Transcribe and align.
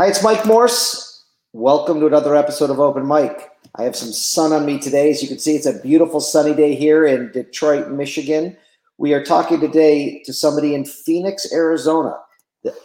Hi, 0.00 0.06
it's 0.06 0.22
Mike 0.22 0.46
Morse. 0.46 1.26
Welcome 1.52 2.00
to 2.00 2.06
another 2.06 2.34
episode 2.34 2.70
of 2.70 2.80
Open 2.80 3.06
Mic. 3.06 3.50
I 3.74 3.82
have 3.82 3.94
some 3.94 4.12
sun 4.12 4.50
on 4.50 4.64
me 4.64 4.78
today. 4.78 5.10
As 5.10 5.20
you 5.20 5.28
can 5.28 5.38
see, 5.38 5.54
it's 5.54 5.66
a 5.66 5.78
beautiful 5.78 6.20
sunny 6.20 6.54
day 6.54 6.74
here 6.74 7.04
in 7.04 7.30
Detroit, 7.32 7.90
Michigan. 7.90 8.56
We 8.96 9.12
are 9.12 9.22
talking 9.22 9.60
today 9.60 10.22
to 10.24 10.32
somebody 10.32 10.74
in 10.74 10.86
Phoenix, 10.86 11.52
Arizona, 11.52 12.16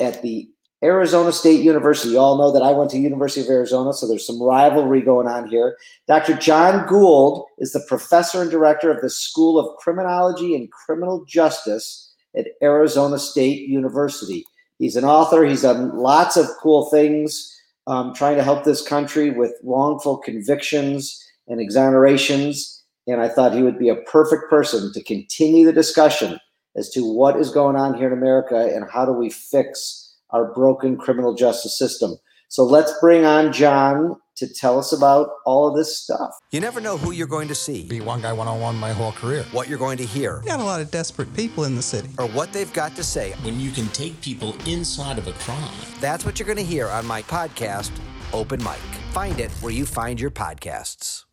at 0.02 0.22
the 0.24 0.50
Arizona 0.84 1.32
State 1.32 1.64
University. 1.64 2.10
You 2.10 2.20
all 2.20 2.38
know 2.38 2.52
that 2.52 2.62
I 2.62 2.74
went 2.74 2.92
to 2.92 2.98
University 2.98 3.46
of 3.46 3.50
Arizona, 3.50 3.94
so 3.94 4.10
there's 4.10 4.28
some 4.28 4.44
rivalry 4.44 5.00
going 5.00 5.28
on 5.28 5.48
here. 5.48 5.78
Dr. 6.10 6.34
Jon 6.36 6.86
Gould 6.86 7.46
is 7.60 7.72
the 7.72 7.86
professor 7.88 8.42
and 8.42 8.52
director 8.52 8.92
of 8.92 9.00
the 9.00 9.10
School 9.10 9.58
of 9.58 9.78
Criminology 9.78 10.54
and 10.54 10.70
Criminal 10.70 11.24
Justice 11.24 12.14
at 12.36 12.48
Arizona 12.62 13.18
State 13.18 13.70
University. 13.70 14.44
He's 14.80 14.96
an 14.96 15.06
author. 15.06 15.46
He's 15.46 15.62
done 15.62 15.98
lots 15.98 16.38
of 16.38 16.48
cool 16.62 16.90
things 16.90 17.52
um, 17.88 18.14
trying 18.14 18.36
to 18.38 18.44
help 18.44 18.64
this 18.64 18.86
country 18.86 19.30
with 19.30 19.54
wrongful 19.64 20.18
convictions 20.18 21.22
and 21.48 21.60
exonerations. 21.60 22.82
And 23.08 23.22
I 23.22 23.30
thought 23.30 23.54
he 23.54 23.62
would 23.62 23.78
be 23.78 23.90
a 23.90 23.96
perfect 23.96 24.50
person 24.50 24.92
to 24.94 25.04
continue 25.04 25.66
the 25.66 25.74
discussion 25.74 26.40
as 26.76 26.90
to 26.90 27.02
what 27.02 27.40
is 27.40 27.52
going 27.52 27.76
on 27.76 27.94
here 27.94 28.08
in 28.08 28.18
America 28.18 28.72
and 28.74 28.90
how 28.92 29.06
do 29.06 29.14
we 29.14 29.30
fix 29.30 30.16
our 30.32 30.54
broken 30.54 30.98
criminal 30.98 31.36
justice 31.36 31.78
system. 31.78 32.16
So 32.50 32.64
let's 32.64 32.94
bring 33.00 33.26
on 33.26 33.54
Jon 33.54 34.16
to 34.38 34.48
tell 34.54 34.78
us 34.78 34.92
about 34.92 35.30
all 35.46 35.68
of 35.70 35.76
this 35.76 35.98
stuff. 35.98 36.32
You 36.52 36.60
never 36.60 36.82
know 36.82 36.98
who 36.98 37.12
you're 37.12 37.28
going 37.28 37.48
to 37.48 37.56
see, 37.56 37.88
Be 37.88 38.02
one 38.02 38.22
guy 38.22 38.34
one 38.34 38.48
on 38.48 38.60
one 38.60 38.76
my 38.78 38.92
whole 38.92 39.12
career. 39.14 39.46
what 39.52 39.68
you're 39.70 39.78
going 39.80 39.98
to 39.98 40.06
hear, 40.06 40.42
Got 40.46 40.60
a 40.60 40.64
lot 40.64 40.82
of 40.82 40.92
desperate 40.92 41.34
people 41.34 41.64
in 41.64 41.76
the 41.76 41.82
city. 41.82 42.10
or 42.20 42.28
what 42.28 42.52
they've 42.52 42.72
got 42.74 42.96
to 42.98 43.04
say. 43.04 43.34
when 43.44 43.60
you 43.60 43.72
can 43.72 43.88
take 43.90 44.20
people 44.22 44.56
inside 44.66 45.18
of 45.18 45.28
a 45.28 45.34
crime. 45.34 45.72
That's 46.02 46.26
what 46.26 46.40
you're 46.40 46.46
going 46.48 46.58
to 46.58 46.64
hear 46.64 46.88
on 46.90 47.06
my 47.06 47.22
podcast, 47.24 47.92
Open 48.34 48.62
Mic. 48.64 48.78
Find 49.12 49.40
it 49.40 49.52
where 49.62 49.72
you 49.72 49.86
find 49.86 50.20
your 50.20 50.32
podcasts. 50.32 51.24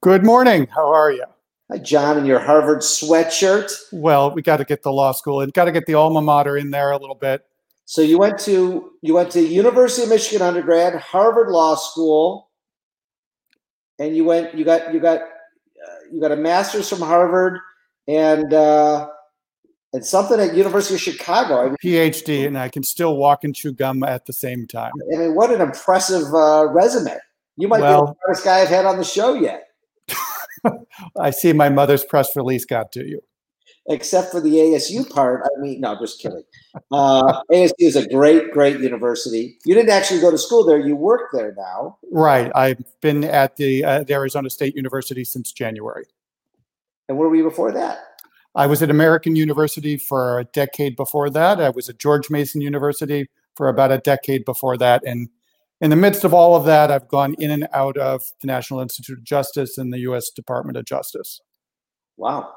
Good 0.00 0.24
morning. 0.24 0.66
How 0.74 0.92
are 0.92 1.12
you? 1.12 1.24
Hi, 1.70 1.78
Jon, 1.78 2.18
in 2.18 2.24
your 2.24 2.38
Harvard 2.40 2.78
sweatshirt. 2.78 3.70
Well, 3.92 4.32
we 4.32 4.42
got 4.42 4.56
to 4.56 4.64
get 4.64 4.82
the 4.82 4.90
law 4.92 5.12
school 5.12 5.40
and 5.42 5.52
got 5.52 5.66
to 5.66 5.72
get 5.72 5.86
the 5.86 5.94
alma 5.94 6.22
mater 6.22 6.56
in 6.56 6.70
there 6.70 6.90
a 6.90 6.96
little 6.98 7.14
bit. 7.14 7.44
So 7.84 8.00
you 8.02 8.18
went 8.18 8.38
to 8.40 8.90
you 9.02 9.14
went 9.14 9.30
to 9.32 9.40
University 9.42 10.02
of 10.02 10.08
Michigan 10.10 10.46
undergrad, 10.46 10.94
Harvard 10.96 11.48
Law 11.50 11.74
School, 11.74 12.47
and 13.98 14.16
you 14.16 14.24
went 14.24 14.54
you 14.54 14.64
got 14.64 14.92
you 14.92 15.00
got 15.00 15.20
uh, 15.20 15.98
you 16.12 16.20
got 16.20 16.32
a 16.32 16.36
master's 16.36 16.88
from 16.88 17.00
Harvard 17.00 17.58
and 18.06 18.52
uh, 18.52 19.08
and 19.92 20.04
something 20.04 20.38
at 20.38 20.54
University 20.54 20.94
of 20.94 21.00
Chicago. 21.00 21.62
I 21.62 21.64
mean, 21.66 21.76
PhD, 21.82 22.46
and 22.46 22.58
I 22.58 22.68
can 22.68 22.82
still 22.82 23.16
walk 23.16 23.44
and 23.44 23.54
chew 23.54 23.72
gum 23.72 24.02
at 24.02 24.26
the 24.26 24.32
same 24.32 24.66
time. 24.66 24.92
I 25.14 25.18
mean 25.18 25.34
what 25.34 25.50
an 25.50 25.60
impressive 25.60 26.32
uh, 26.34 26.66
resume. 26.70 27.16
You 27.56 27.68
might 27.68 27.78
be 27.78 27.82
the 27.82 28.14
smartest 28.22 28.44
guy 28.44 28.60
I've 28.60 28.68
had 28.68 28.86
on 28.86 28.98
the 28.98 29.04
show 29.04 29.34
yet, 29.34 29.64
I 31.20 31.30
see 31.30 31.52
my 31.52 31.68
mother's 31.68 32.04
press 32.04 32.34
release 32.36 32.64
got 32.64 32.92
to 32.92 33.06
you. 33.06 33.20
Except 33.88 34.30
for 34.30 34.40
the 34.40 34.50
ASU 34.50 35.08
part. 35.08 35.42
I 35.44 35.60
mean, 35.60 35.80
no, 35.80 35.98
just 35.98 36.20
kidding. 36.20 36.44
Uh, 36.92 37.42
ASU 37.50 37.72
is 37.78 37.96
a 37.96 38.08
great, 38.08 38.52
great 38.52 38.80
university. 38.80 39.58
You 39.64 39.74
didn't 39.74 39.90
actually 39.90 40.20
go 40.20 40.30
to 40.30 40.38
school 40.38 40.64
there; 40.64 40.78
you 40.78 40.94
work 40.94 41.30
there 41.32 41.54
now. 41.56 41.98
Right. 42.10 42.52
I've 42.54 42.82
been 43.00 43.24
at 43.24 43.56
the, 43.56 43.84
uh, 43.84 44.04
the 44.04 44.14
Arizona 44.14 44.50
State 44.50 44.76
University 44.76 45.24
since 45.24 45.52
January. 45.52 46.04
And 47.08 47.16
where 47.16 47.28
were 47.28 47.36
you 47.36 47.44
before 47.44 47.72
that? 47.72 47.98
I 48.54 48.66
was 48.66 48.82
at 48.82 48.90
American 48.90 49.36
University 49.36 49.96
for 49.96 50.40
a 50.40 50.44
decade 50.44 50.96
before 50.96 51.30
that. 51.30 51.60
I 51.60 51.70
was 51.70 51.88
at 51.88 51.98
George 51.98 52.28
Mason 52.28 52.60
University 52.60 53.28
for 53.56 53.68
about 53.68 53.92
a 53.92 53.98
decade 53.98 54.44
before 54.44 54.76
that. 54.78 55.02
And 55.06 55.28
in 55.80 55.90
the 55.90 55.96
midst 55.96 56.24
of 56.24 56.34
all 56.34 56.56
of 56.56 56.64
that, 56.64 56.90
I've 56.90 57.08
gone 57.08 57.34
in 57.38 57.50
and 57.50 57.68
out 57.72 57.96
of 57.96 58.22
the 58.40 58.46
National 58.46 58.80
Institute 58.80 59.18
of 59.18 59.24
Justice 59.24 59.78
and 59.78 59.92
the 59.92 60.00
U.S. 60.00 60.30
Department 60.30 60.76
of 60.76 60.84
Justice. 60.84 61.40
Wow. 62.16 62.52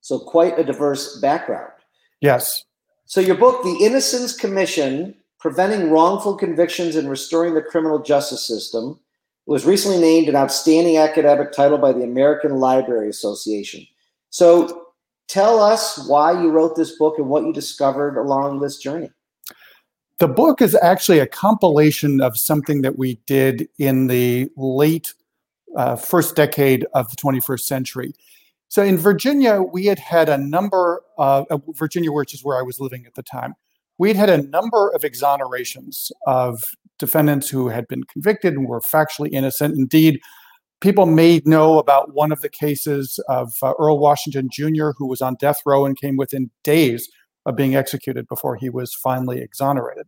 So 0.00 0.18
quite 0.18 0.58
a 0.58 0.64
diverse 0.64 1.20
background. 1.20 1.72
Yes. 2.20 2.64
So 3.06 3.20
your 3.20 3.36
book, 3.36 3.62
The 3.62 3.78
Innocence 3.80 4.36
Commission: 4.36 5.14
Preventing 5.38 5.90
Wrongful 5.90 6.36
Convictions 6.36 6.96
and 6.96 7.08
Restoring 7.08 7.54
the 7.54 7.62
Criminal 7.62 8.00
Justice 8.00 8.46
System, 8.46 8.98
was 9.46 9.64
recently 9.64 9.98
named 9.98 10.28
an 10.28 10.36
outstanding 10.36 10.98
academic 10.98 11.52
title 11.52 11.78
by 11.78 11.92
the 11.92 12.02
American 12.02 12.56
Library 12.56 13.08
Association. 13.08 13.86
So 14.30 14.88
tell 15.26 15.60
us 15.60 16.06
why 16.06 16.32
you 16.32 16.50
wrote 16.50 16.76
this 16.76 16.96
book 16.98 17.18
and 17.18 17.28
what 17.28 17.44
you 17.44 17.52
discovered 17.52 18.18
along 18.18 18.60
this 18.60 18.76
journey. 18.76 19.10
The 20.18 20.28
book 20.28 20.60
is 20.60 20.74
actually 20.82 21.20
a 21.20 21.26
compilation 21.26 22.20
of 22.20 22.36
something 22.36 22.82
that 22.82 22.98
we 22.98 23.20
did 23.26 23.68
in 23.78 24.08
the 24.08 24.50
late 24.56 25.14
uh, 25.76 25.96
first 25.96 26.34
decade 26.34 26.84
of 26.94 27.08
the 27.08 27.16
21st 27.16 27.60
century. 27.60 28.12
So 28.68 28.82
in 28.82 28.98
Virginia, 28.98 29.62
we 29.62 29.86
had 29.86 29.98
had 29.98 30.28
a 30.28 30.36
number 30.38 31.02
of 31.16 31.46
uh, 31.50 31.58
Virginia, 31.72 32.12
which 32.12 32.34
is 32.34 32.44
where 32.44 32.58
I 32.58 32.62
was 32.62 32.78
living 32.78 33.06
at 33.06 33.14
the 33.14 33.22
time. 33.22 33.54
We 33.96 34.08
had 34.08 34.16
had 34.16 34.30
a 34.30 34.46
number 34.48 34.90
of 34.90 35.02
exonerations 35.02 36.10
of 36.26 36.62
defendants 36.98 37.48
who 37.48 37.68
had 37.68 37.88
been 37.88 38.04
convicted 38.04 38.54
and 38.54 38.68
were 38.68 38.80
factually 38.80 39.30
innocent. 39.32 39.76
Indeed, 39.76 40.20
people 40.80 41.06
may 41.06 41.40
know 41.44 41.78
about 41.78 42.14
one 42.14 42.30
of 42.30 42.42
the 42.42 42.48
cases 42.48 43.18
of 43.28 43.54
uh, 43.62 43.72
Earl 43.78 43.98
Washington 43.98 44.48
Jr., 44.52 44.90
who 44.96 45.06
was 45.06 45.22
on 45.22 45.36
death 45.40 45.60
row 45.64 45.86
and 45.86 45.98
came 45.98 46.16
within 46.16 46.50
days 46.62 47.08
of 47.46 47.56
being 47.56 47.74
executed 47.74 48.28
before 48.28 48.56
he 48.56 48.68
was 48.68 48.94
finally 48.94 49.40
exonerated. 49.40 50.06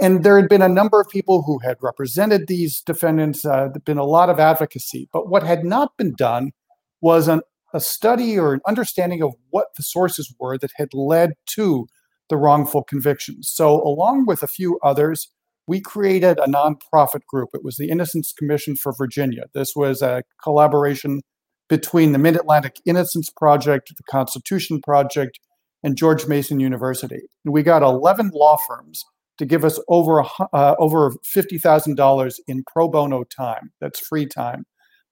And 0.00 0.24
there 0.24 0.40
had 0.40 0.48
been 0.48 0.62
a 0.62 0.68
number 0.68 1.00
of 1.00 1.08
people 1.08 1.42
who 1.42 1.58
had 1.58 1.76
represented 1.82 2.46
these 2.46 2.80
defendants. 2.80 3.44
Uh, 3.44 3.68
there'd 3.68 3.84
been 3.84 3.98
a 3.98 4.04
lot 4.04 4.30
of 4.30 4.38
advocacy, 4.38 5.08
but 5.12 5.28
what 5.28 5.42
had 5.42 5.64
not 5.64 5.96
been 5.98 6.14
done 6.14 6.52
was 7.02 7.28
an, 7.28 7.42
a 7.74 7.80
study 7.80 8.38
or 8.38 8.54
an 8.54 8.60
understanding 8.66 9.22
of 9.22 9.34
what 9.50 9.68
the 9.76 9.82
sources 9.82 10.34
were 10.38 10.56
that 10.58 10.70
had 10.76 10.94
led 10.94 11.32
to 11.54 11.86
the 12.30 12.36
wrongful 12.36 12.82
convictions. 12.84 13.50
So, 13.52 13.82
along 13.82 14.26
with 14.26 14.42
a 14.42 14.46
few 14.46 14.78
others, 14.82 15.30
we 15.66 15.80
created 15.80 16.38
a 16.38 16.46
nonprofit 16.46 17.26
group. 17.26 17.50
It 17.52 17.64
was 17.64 17.76
the 17.76 17.90
Innocence 17.90 18.32
Commission 18.32 18.76
for 18.76 18.92
Virginia. 18.96 19.44
This 19.52 19.74
was 19.76 20.00
a 20.00 20.22
collaboration 20.42 21.20
between 21.68 22.12
the 22.12 22.18
Mid 22.18 22.36
Atlantic 22.36 22.80
Innocence 22.86 23.30
Project, 23.30 23.92
the 23.96 24.02
Constitution 24.10 24.80
Project, 24.80 25.38
and 25.82 25.96
George 25.96 26.26
Mason 26.26 26.60
University. 26.60 27.20
And 27.44 27.52
we 27.52 27.62
got 27.62 27.82
11 27.82 28.30
law 28.34 28.56
firms 28.68 29.04
to 29.38 29.46
give 29.46 29.64
us 29.64 29.80
over 29.88 30.24
uh, 30.52 30.74
over 30.78 31.12
fifty 31.24 31.58
thousand 31.58 31.96
dollars 31.96 32.40
in 32.46 32.62
pro 32.72 32.88
bono 32.88 33.24
time. 33.24 33.72
That's 33.80 33.98
free 33.98 34.26
time 34.26 34.64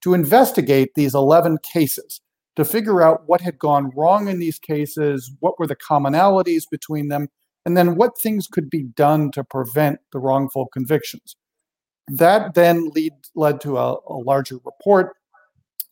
to 0.02 0.14
investigate 0.14 0.90
these 0.94 1.14
eleven 1.14 1.58
cases 1.58 2.20
to 2.56 2.64
figure 2.64 3.02
out 3.02 3.22
what 3.26 3.40
had 3.40 3.58
gone 3.58 3.90
wrong 3.94 4.28
in 4.28 4.38
these 4.38 4.58
cases, 4.58 5.32
what 5.40 5.58
were 5.58 5.66
the 5.66 5.76
commonalities 5.76 6.64
between 6.70 7.08
them, 7.08 7.28
and 7.64 7.76
then 7.76 7.96
what 7.96 8.18
things 8.18 8.46
could 8.46 8.68
be 8.68 8.82
done 8.82 9.30
to 9.32 9.44
prevent 9.44 10.00
the 10.12 10.18
wrongful 10.18 10.66
convictions. 10.66 11.36
That 12.08 12.54
then 12.54 12.90
lead, 12.90 13.12
led 13.34 13.60
to 13.62 13.78
a, 13.78 13.96
a 14.08 14.14
larger 14.14 14.56
report, 14.64 15.14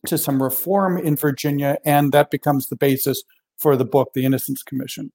to 0.05 0.17
some 0.17 0.41
reform 0.41 0.97
in 0.97 1.15
Virginia, 1.15 1.77
and 1.85 2.11
that 2.11 2.31
becomes 2.31 2.67
the 2.67 2.75
basis 2.75 3.23
for 3.57 3.75
the 3.75 3.85
book, 3.85 4.11
The 4.13 4.25
Innocence 4.25 4.63
Commission 4.63 5.11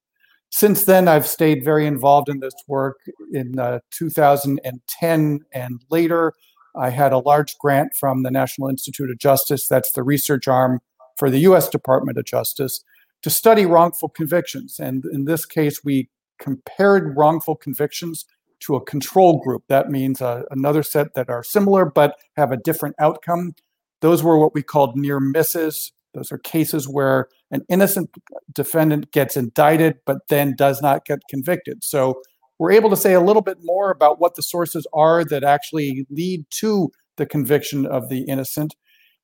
since 0.55 0.85
then, 0.85 1.09
I've 1.09 1.27
stayed 1.27 1.65
very 1.65 1.85
involved 1.85 2.29
in 2.29 2.39
this 2.39 2.55
work. 2.69 3.01
In 3.33 3.59
uh, 3.59 3.81
2010 3.91 5.41
and 5.53 5.85
later, 5.91 6.33
I 6.77 6.91
had 6.91 7.13
a 7.13 7.19
large 7.19 7.57
grant 7.59 7.93
from 7.99 8.23
the 8.23 8.31
National 8.31 8.69
Institute 8.69 9.11
of 9.11 9.19
Justice, 9.19 9.69
that's 9.69 9.93
the 9.93 10.03
research 10.03 10.49
arm 10.49 10.81
for 11.17 11.31
the 11.31 11.41
US 11.41 11.69
Department 11.69 12.19
of 12.19 12.25
Justice, 12.25 12.83
to 13.23 13.31
study 13.31 13.67
wrongful 13.67 14.09
convictions. 14.09 14.79
And 14.79 15.05
in 15.07 15.25
this 15.25 15.47
case, 15.47 15.85
we 15.85 16.09
compared 16.39 17.17
wrongful 17.17 17.57
convictions 17.57 18.25
to 18.61 18.77
a 18.77 18.85
control 18.85 19.41
group. 19.41 19.65
That 19.69 19.91
means 19.91 20.21
uh, 20.21 20.43
another 20.51 20.83
set 20.83 21.15
that 21.15 21.29
are 21.29 21.43
similar 21.43 21.85
but 21.85 22.17
have 22.37 22.51
a 22.53 22.57
different 22.57 22.97
outcome. 22.99 23.55
Those 24.01 24.23
were 24.23 24.39
what 24.39 24.55
we 24.55 24.63
called 24.63 24.97
near 24.97 25.21
misses. 25.21 25.93
Those 26.15 26.31
are 26.31 26.39
cases 26.39 26.89
where 26.89 27.29
an 27.51 27.65
innocent 27.69 28.11
defendant 28.53 29.11
gets 29.11 29.37
indicted 29.37 29.99
but 30.07 30.29
then 30.29 30.55
does 30.57 30.81
not 30.81 31.05
get 31.05 31.21
convicted. 31.29 31.83
So 31.83 32.23
we're 32.59 32.73
able 32.73 32.91
to 32.91 32.97
say 32.97 33.15
a 33.15 33.21
little 33.21 33.43
bit 33.43 33.59
more 33.63 33.91
about 33.91 34.21
what 34.21 34.35
the 34.35 34.43
sources 34.43 34.87
are 34.93 35.25
that 35.25 35.45
actually 35.45 36.07
lead 36.11 36.45
to 36.61 36.91
the 37.17 37.27
conviction 37.27 37.87
of 37.87 38.09
the 38.09 38.23
innocent. 38.23 38.75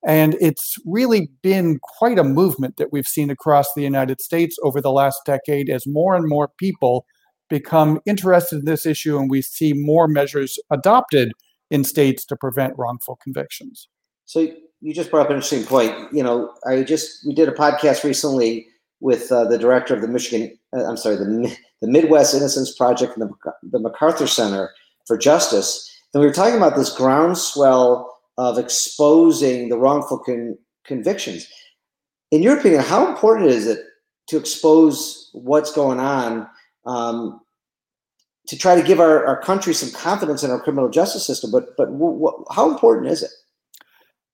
And 0.06 0.34
it's 0.40 0.76
really 0.86 1.28
been 1.42 1.78
quite 1.82 2.18
a 2.18 2.24
movement 2.24 2.76
that 2.78 2.92
we've 2.92 3.06
seen 3.06 3.30
across 3.30 3.72
the 3.74 3.82
United 3.82 4.20
States 4.20 4.56
over 4.62 4.80
the 4.80 4.92
last 4.92 5.20
decade 5.26 5.68
as 5.68 5.86
more 5.86 6.14
and 6.14 6.26
more 6.26 6.48
people 6.58 7.04
become 7.50 8.00
interested 8.06 8.60
in 8.60 8.64
this 8.64 8.86
issue 8.86 9.18
and 9.18 9.28
we 9.28 9.42
see 9.42 9.72
more 9.74 10.08
measures 10.08 10.58
adopted 10.70 11.32
in 11.70 11.84
states 11.84 12.24
to 12.24 12.36
prevent 12.36 12.74
wrongful 12.78 13.18
convictions. 13.22 13.88
So 14.24 14.48
you 14.80 14.94
just 14.94 15.10
brought 15.10 15.22
up 15.22 15.30
an 15.30 15.36
interesting 15.36 15.64
point. 15.64 15.94
You 16.12 16.22
know, 16.22 16.52
I 16.66 16.82
just 16.82 17.26
we 17.26 17.34
did 17.34 17.48
a 17.48 17.52
podcast 17.52 18.04
recently 18.04 18.68
with 19.00 19.32
uh, 19.32 19.44
the 19.44 19.58
director 19.58 19.94
of 19.94 20.02
the 20.02 20.08
Michigan, 20.08 20.56
uh, 20.76 20.84
I'm 20.84 20.96
sorry, 20.96 21.16
the 21.16 21.56
the 21.80 21.88
Midwest 21.88 22.34
Innocence 22.34 22.74
Project 22.74 23.16
and 23.16 23.28
the, 23.28 23.52
the 23.62 23.78
MacArthur 23.78 24.26
Center 24.26 24.70
for 25.06 25.16
justice. 25.16 25.90
And 26.12 26.20
we 26.20 26.26
were 26.26 26.32
talking 26.34 26.56
about 26.56 26.76
this 26.76 26.94
groundswell 26.94 28.18
of 28.36 28.58
exposing 28.58 29.68
the 29.68 29.78
wrongful 29.78 30.18
con- 30.18 30.58
convictions. 30.84 31.48
In 32.30 32.42
your 32.42 32.58
opinion, 32.58 32.82
how 32.82 33.08
important 33.08 33.50
is 33.50 33.66
it 33.66 33.80
to 34.28 34.36
expose 34.36 35.30
what's 35.32 35.72
going 35.72 36.00
on 36.00 36.46
um, 36.86 37.40
to 38.46 38.58
try 38.58 38.74
to 38.74 38.86
give 38.86 39.00
our, 39.00 39.24
our 39.26 39.40
country 39.40 39.72
some 39.72 39.90
confidence 39.90 40.42
in 40.42 40.50
our 40.50 40.60
criminal 40.60 40.88
justice 40.88 41.26
system? 41.26 41.50
But 41.50 41.76
but 41.76 41.86
w- 41.86 42.18
w- 42.18 42.44
how 42.50 42.70
important 42.70 43.08
is 43.08 43.22
it? 43.22 43.30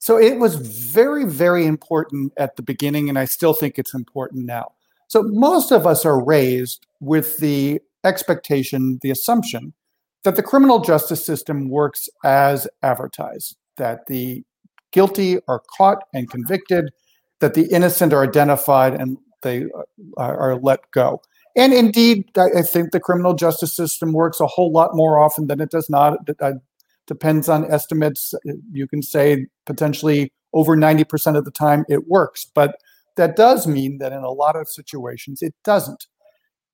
So 0.07 0.17
it 0.17 0.39
was 0.39 0.55
very, 0.55 1.25
very 1.25 1.67
important 1.67 2.33
at 2.37 2.55
the 2.55 2.63
beginning, 2.63 3.09
and 3.09 3.19
I 3.19 3.25
still 3.25 3.53
think 3.53 3.77
it's 3.77 3.93
important 3.93 4.47
now. 4.47 4.67
So 5.09 5.25
most 5.25 5.73
of 5.73 5.85
us 5.85 6.07
are 6.07 6.25
raised 6.25 6.87
with 7.01 7.39
the 7.39 7.81
expectation, 8.05 9.01
the 9.03 9.11
assumption 9.11 9.73
that 10.23 10.37
the 10.37 10.45
criminal 10.45 10.79
justice 10.79 11.27
system 11.27 11.71
works 11.71 12.09
as 12.23 12.69
advertised, 12.85 13.57
that 13.79 14.07
the 14.07 14.45
guilty 14.93 15.41
are 15.49 15.61
caught 15.77 16.05
and 16.15 16.31
convicted, 16.31 16.91
that 17.41 17.55
the 17.55 17.67
innocent 17.73 18.13
are 18.13 18.23
identified 18.23 18.95
and 18.95 19.19
they 19.43 19.65
uh, 19.65 19.83
are 20.19 20.57
let 20.63 20.89
go. 20.93 21.21
And 21.57 21.73
indeed, 21.73 22.31
I 22.39 22.63
think 22.63 22.93
the 22.93 23.01
criminal 23.01 23.35
justice 23.35 23.75
system 23.75 24.13
works 24.13 24.39
a 24.39 24.47
whole 24.47 24.71
lot 24.71 24.91
more 24.93 25.19
often 25.19 25.49
than 25.49 25.61
it 25.61 25.73
does 25.73 25.91
not. 25.91 26.19
Uh, 26.41 26.53
depends 27.07 27.49
on 27.49 27.71
estimates. 27.71 28.35
You 28.73 28.87
can 28.87 29.03
say 29.03 29.47
potentially 29.65 30.33
over 30.53 30.77
90% 30.77 31.37
of 31.37 31.45
the 31.45 31.51
time 31.51 31.85
it 31.89 32.09
works. 32.09 32.47
But 32.55 32.77
that 33.17 33.37
does 33.37 33.67
mean 33.67 33.99
that 33.99 34.13
in 34.13 34.23
a 34.23 34.31
lot 34.31 34.57
of 34.57 34.69
situations 34.69 35.43
it 35.43 35.55
doesn't. 35.65 36.07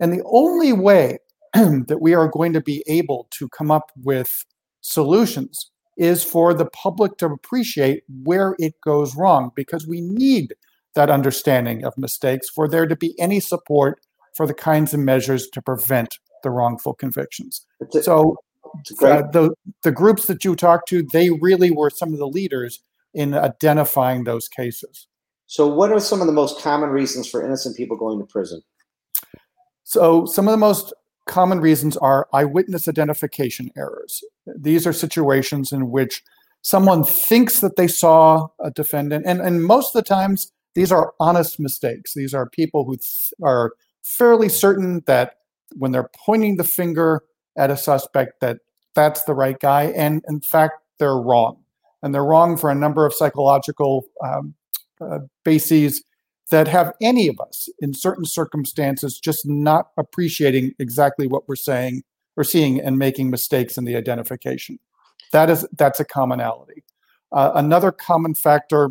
And 0.00 0.12
the 0.12 0.22
only 0.24 0.72
way 0.72 1.18
that 1.54 1.98
we 2.00 2.14
are 2.14 2.28
going 2.28 2.52
to 2.54 2.60
be 2.60 2.82
able 2.86 3.28
to 3.32 3.48
come 3.48 3.70
up 3.70 3.90
with 4.02 4.44
solutions 4.80 5.70
is 5.96 6.24
for 6.24 6.54
the 6.54 6.66
public 6.66 7.18
to 7.18 7.26
appreciate 7.26 8.02
where 8.24 8.56
it 8.58 8.74
goes 8.80 9.14
wrong 9.14 9.50
because 9.54 9.86
we 9.86 10.00
need 10.00 10.54
that 10.94 11.10
understanding 11.10 11.84
of 11.84 11.96
mistakes 11.96 12.48
for 12.48 12.66
there 12.66 12.86
to 12.86 12.96
be 12.96 13.18
any 13.18 13.40
support 13.40 14.00
for 14.34 14.46
the 14.46 14.54
kinds 14.54 14.94
of 14.94 15.00
measures 15.00 15.48
to 15.48 15.60
prevent 15.60 16.18
the 16.42 16.50
wrongful 16.50 16.94
convictions. 16.94 17.64
So 18.00 18.36
uh, 19.02 19.22
the 19.32 19.54
the 19.82 19.92
groups 19.92 20.26
that 20.26 20.44
you 20.44 20.54
talked 20.54 20.88
to, 20.88 21.02
they 21.02 21.30
really 21.30 21.70
were 21.70 21.90
some 21.90 22.12
of 22.12 22.18
the 22.18 22.28
leaders 22.28 22.80
in 23.14 23.34
identifying 23.34 24.24
those 24.24 24.48
cases. 24.48 25.06
So, 25.46 25.66
what 25.66 25.92
are 25.92 26.00
some 26.00 26.20
of 26.20 26.26
the 26.26 26.32
most 26.32 26.60
common 26.60 26.90
reasons 26.90 27.28
for 27.28 27.44
innocent 27.44 27.76
people 27.76 27.96
going 27.96 28.18
to 28.18 28.24
prison? 28.24 28.62
So, 29.84 30.24
some 30.24 30.48
of 30.48 30.52
the 30.52 30.58
most 30.58 30.94
common 31.26 31.60
reasons 31.60 31.96
are 31.98 32.28
eyewitness 32.32 32.88
identification 32.88 33.70
errors. 33.76 34.24
These 34.46 34.86
are 34.86 34.92
situations 34.92 35.72
in 35.72 35.90
which 35.90 36.22
someone 36.62 37.04
thinks 37.04 37.60
that 37.60 37.76
they 37.76 37.88
saw 37.88 38.48
a 38.60 38.70
defendant, 38.70 39.26
and, 39.26 39.40
and 39.40 39.64
most 39.64 39.94
of 39.94 40.02
the 40.02 40.08
times 40.08 40.52
these 40.74 40.90
are 40.90 41.12
honest 41.20 41.60
mistakes. 41.60 42.14
These 42.14 42.32
are 42.32 42.48
people 42.48 42.84
who 42.84 42.96
th- 42.96 43.32
are 43.42 43.72
fairly 44.02 44.48
certain 44.48 45.02
that 45.06 45.34
when 45.76 45.92
they're 45.92 46.10
pointing 46.24 46.56
the 46.56 46.64
finger 46.64 47.22
at 47.56 47.70
a 47.70 47.76
suspect 47.76 48.40
that 48.40 48.58
that's 48.94 49.24
the 49.24 49.34
right 49.34 49.58
guy, 49.60 49.84
and 49.96 50.22
in 50.28 50.40
fact 50.40 50.74
they're 50.98 51.16
wrong, 51.16 51.56
and 52.02 52.14
they're 52.14 52.24
wrong 52.24 52.56
for 52.56 52.70
a 52.70 52.74
number 52.74 53.06
of 53.06 53.14
psychological 53.14 54.04
um, 54.24 54.54
uh, 55.00 55.20
bases 55.44 56.02
that 56.50 56.68
have 56.68 56.92
any 57.00 57.28
of 57.28 57.40
us 57.40 57.68
in 57.80 57.94
certain 57.94 58.26
circumstances 58.26 59.18
just 59.18 59.46
not 59.46 59.88
appreciating 59.96 60.74
exactly 60.78 61.26
what 61.26 61.48
we're 61.48 61.56
saying 61.56 62.02
or 62.36 62.44
seeing 62.44 62.80
and 62.80 62.98
making 62.98 63.30
mistakes 63.30 63.78
in 63.78 63.84
the 63.84 63.96
identification. 63.96 64.78
That 65.32 65.48
is 65.48 65.66
that's 65.76 65.98
a 65.98 66.04
commonality. 66.04 66.84
Uh, 67.32 67.52
another 67.54 67.90
common 67.90 68.34
factor 68.34 68.90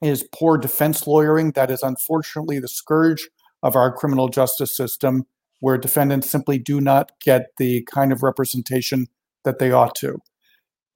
is 0.00 0.24
poor 0.32 0.56
defense 0.56 1.06
lawyering. 1.06 1.52
That 1.52 1.70
is 1.70 1.82
unfortunately 1.82 2.60
the 2.60 2.68
scourge 2.68 3.28
of 3.62 3.74
our 3.74 3.92
criminal 3.92 4.28
justice 4.28 4.76
system, 4.76 5.26
where 5.60 5.78
defendants 5.78 6.30
simply 6.30 6.58
do 6.58 6.80
not 6.80 7.12
get 7.20 7.46
the 7.58 7.82
kind 7.92 8.12
of 8.12 8.22
representation 8.22 9.06
that 9.44 9.58
they 9.58 9.70
ought 9.70 9.94
to. 9.96 10.18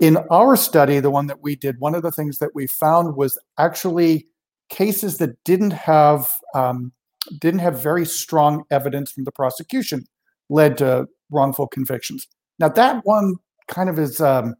In 0.01 0.19
our 0.31 0.57
study, 0.57 1.01
the 1.01 1.11
one 1.11 1.27
that 1.29 1.43
we 1.43 1.55
did, 1.57 1.77
one 1.79 1.95
of 1.95 2.03
the 2.03 2.11
things 2.11 2.39
that 2.39 2.51
we 2.55 2.67
found 2.67 3.17
was 3.17 3.39
actually 3.59 4.27
cases 4.69 5.19
that 5.19 5.37
didn't 5.45 5.73
have 5.73 6.31
um, 6.55 6.93
didn't 7.41 7.61
have 7.61 7.81
very 7.81 8.05
strong 8.05 8.65
evidence 8.71 9.13
from 9.13 9.25
the 9.25 9.33
prosecution 9.33 10.07
led 10.49 10.77
to 10.79 11.07
wrongful 11.31 11.69
convictions. 11.69 12.27
Now 12.59 12.69
that 12.71 13.03
one 13.05 13.37
kind 13.69 13.89
of 13.89 13.99
is 13.99 14.21
um, 14.21 14.55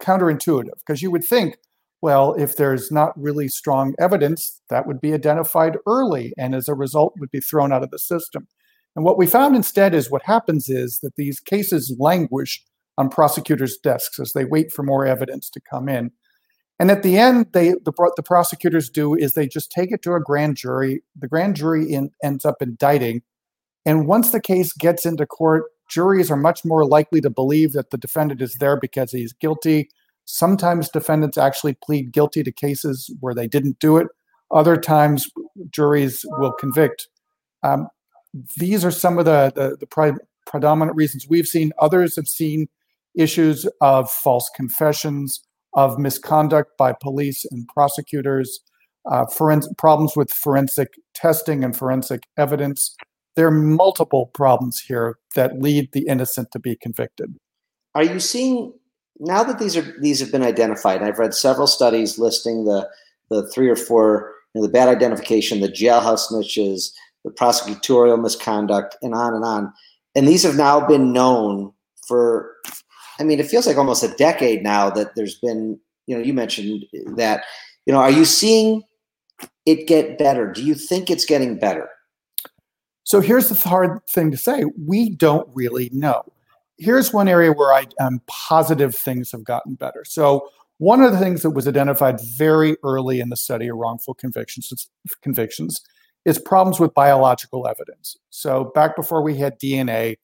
counterintuitive 0.00 0.78
because 0.78 1.02
you 1.02 1.10
would 1.10 1.24
think, 1.24 1.56
well, 2.02 2.34
if 2.34 2.56
there's 2.56 2.90
not 2.90 3.12
really 3.20 3.48
strong 3.48 3.94
evidence, 3.98 4.60
that 4.70 4.86
would 4.86 5.00
be 5.00 5.12
identified 5.12 5.76
early 5.86 6.32
and 6.36 6.54
as 6.54 6.68
a 6.68 6.74
result 6.74 7.14
would 7.18 7.30
be 7.30 7.40
thrown 7.40 7.72
out 7.72 7.82
of 7.82 7.90
the 7.90 7.98
system. 7.98 8.46
And 8.96 9.04
what 9.04 9.18
we 9.18 9.26
found 9.26 9.54
instead 9.54 9.94
is 9.94 10.10
what 10.10 10.22
happens 10.24 10.68
is 10.68 11.00
that 11.00 11.16
these 11.16 11.40
cases 11.40 11.94
languish 11.98 12.62
on 12.96 13.08
prosecutors' 13.08 13.78
desks 13.78 14.18
as 14.18 14.32
they 14.32 14.44
wait 14.44 14.72
for 14.72 14.82
more 14.82 15.06
evidence 15.06 15.48
to 15.50 15.60
come 15.60 15.88
in. 15.88 16.10
And 16.80 16.90
at 16.90 17.02
the 17.02 17.18
end, 17.18 17.46
they 17.52 17.70
the, 17.70 18.12
the 18.16 18.22
prosecutors 18.22 18.88
do 18.88 19.14
is 19.14 19.34
they 19.34 19.48
just 19.48 19.70
take 19.70 19.90
it 19.92 20.02
to 20.02 20.14
a 20.14 20.20
grand 20.20 20.56
jury. 20.56 21.02
The 21.18 21.28
grand 21.28 21.56
jury 21.56 21.92
in, 21.92 22.10
ends 22.22 22.44
up 22.44 22.56
indicting, 22.60 23.22
and 23.84 24.06
once 24.06 24.30
the 24.30 24.40
case 24.40 24.72
gets 24.72 25.06
into 25.06 25.26
court, 25.26 25.64
juries 25.88 26.30
are 26.30 26.36
much 26.36 26.64
more 26.64 26.84
likely 26.84 27.20
to 27.22 27.30
believe 27.30 27.72
that 27.72 27.90
the 27.90 27.98
defendant 27.98 28.42
is 28.42 28.54
there 28.56 28.78
because 28.78 29.10
he's 29.10 29.32
guilty. 29.32 29.88
Sometimes 30.24 30.88
defendants 30.90 31.38
actually 31.38 31.76
plead 31.82 32.12
guilty 32.12 32.42
to 32.42 32.52
cases 32.52 33.12
where 33.20 33.34
they 33.34 33.48
didn't 33.48 33.78
do 33.78 33.96
it. 33.96 34.06
Other 34.50 34.76
times, 34.76 35.28
juries 35.70 36.24
will 36.32 36.52
convict. 36.52 37.08
Um, 37.62 37.88
these 38.56 38.84
are 38.84 38.90
some 38.90 39.18
of 39.18 39.24
the 39.24 39.52
the, 39.54 39.76
the 39.78 39.86
pre- 39.86 40.12
predominant 40.46 40.96
reasons 40.96 41.26
we've 41.28 41.46
seen. 41.46 41.72
Others 41.78 42.16
have 42.16 42.28
seen 42.28 42.68
issues 43.14 43.66
of 43.80 44.10
false 44.10 44.50
confessions, 44.54 45.42
of 45.74 45.98
misconduct 45.98 46.76
by 46.78 46.92
police 46.92 47.44
and 47.50 47.66
prosecutors, 47.68 48.60
uh, 49.10 49.26
problems 49.76 50.16
with 50.16 50.30
forensic 50.30 50.88
testing 51.14 51.64
and 51.64 51.76
forensic 51.76 52.22
evidence. 52.36 52.94
There 53.36 53.46
are 53.46 53.52
multiple 53.52 54.26
problems 54.34 54.80
here 54.80 55.18
that 55.34 55.60
lead 55.60 55.90
the 55.92 56.06
innocent 56.06 56.50
to 56.52 56.58
be 56.58 56.76
convicted. 56.76 57.36
Are 57.94 58.04
you 58.04 58.20
seeing 58.20 58.72
now 59.18 59.42
that 59.44 59.58
these 59.58 59.76
are 59.76 59.94
these 60.00 60.20
have 60.20 60.32
been 60.32 60.42
identified? 60.42 61.02
I've 61.02 61.18
read 61.18 61.34
several 61.34 61.66
studies 61.66 62.18
listing 62.18 62.64
the 62.64 62.88
the 63.30 63.48
three 63.50 63.68
or 63.68 63.76
four 63.76 64.32
you 64.54 64.60
know, 64.60 64.66
the 64.66 64.72
bad 64.72 64.88
identification, 64.88 65.60
the 65.60 65.68
jailhouse 65.68 66.30
snitches, 66.30 66.90
the 67.28 67.34
prosecutorial 67.34 68.20
misconduct, 68.20 68.96
and 69.02 69.14
on 69.14 69.34
and 69.34 69.44
on. 69.44 69.72
And 70.14 70.26
these 70.26 70.42
have 70.42 70.56
now 70.56 70.86
been 70.86 71.12
known 71.12 71.72
for 72.06 72.54
I 73.18 73.24
mean, 73.24 73.40
it 73.40 73.46
feels 73.46 73.66
like 73.66 73.76
almost 73.76 74.02
a 74.02 74.14
decade 74.14 74.62
now 74.62 74.90
that 74.90 75.14
there's 75.16 75.38
been, 75.38 75.78
you 76.06 76.16
know, 76.16 76.22
you 76.22 76.32
mentioned 76.32 76.84
that, 77.16 77.44
you 77.84 77.92
know, 77.92 77.98
are 77.98 78.10
you 78.10 78.24
seeing 78.24 78.82
it 79.66 79.86
get 79.86 80.18
better? 80.18 80.52
Do 80.52 80.62
you 80.62 80.74
think 80.74 81.10
it's 81.10 81.24
getting 81.24 81.58
better? 81.58 81.88
So 83.04 83.20
here's 83.20 83.48
the 83.48 83.68
hard 83.68 84.00
thing 84.12 84.30
to 84.30 84.36
say. 84.36 84.64
We 84.86 85.10
don't 85.10 85.48
really 85.52 85.90
know. 85.92 86.22
Here's 86.76 87.12
one 87.12 87.26
area 87.26 87.52
where 87.52 87.72
I 87.72 87.86
am 87.98 88.20
positive 88.28 88.94
things 88.94 89.32
have 89.32 89.44
gotten 89.44 89.74
better. 89.74 90.04
So 90.04 90.48
one 90.76 91.02
of 91.02 91.10
the 91.10 91.18
things 91.18 91.42
that 91.42 91.50
was 91.50 91.66
identified 91.66 92.20
very 92.36 92.76
early 92.84 93.18
in 93.18 93.30
the 93.30 93.36
study 93.36 93.66
of 93.68 93.76
wrongful 93.76 94.14
convictions 94.14 94.88
convictions 95.22 95.80
is 96.24 96.38
problems 96.38 96.80
with 96.80 96.94
biological 96.94 97.66
evidence. 97.66 98.16
So 98.30 98.70
back 98.74 98.96
before 98.96 99.22
we 99.22 99.36
had 99.36 99.58
DNA, 99.58 100.16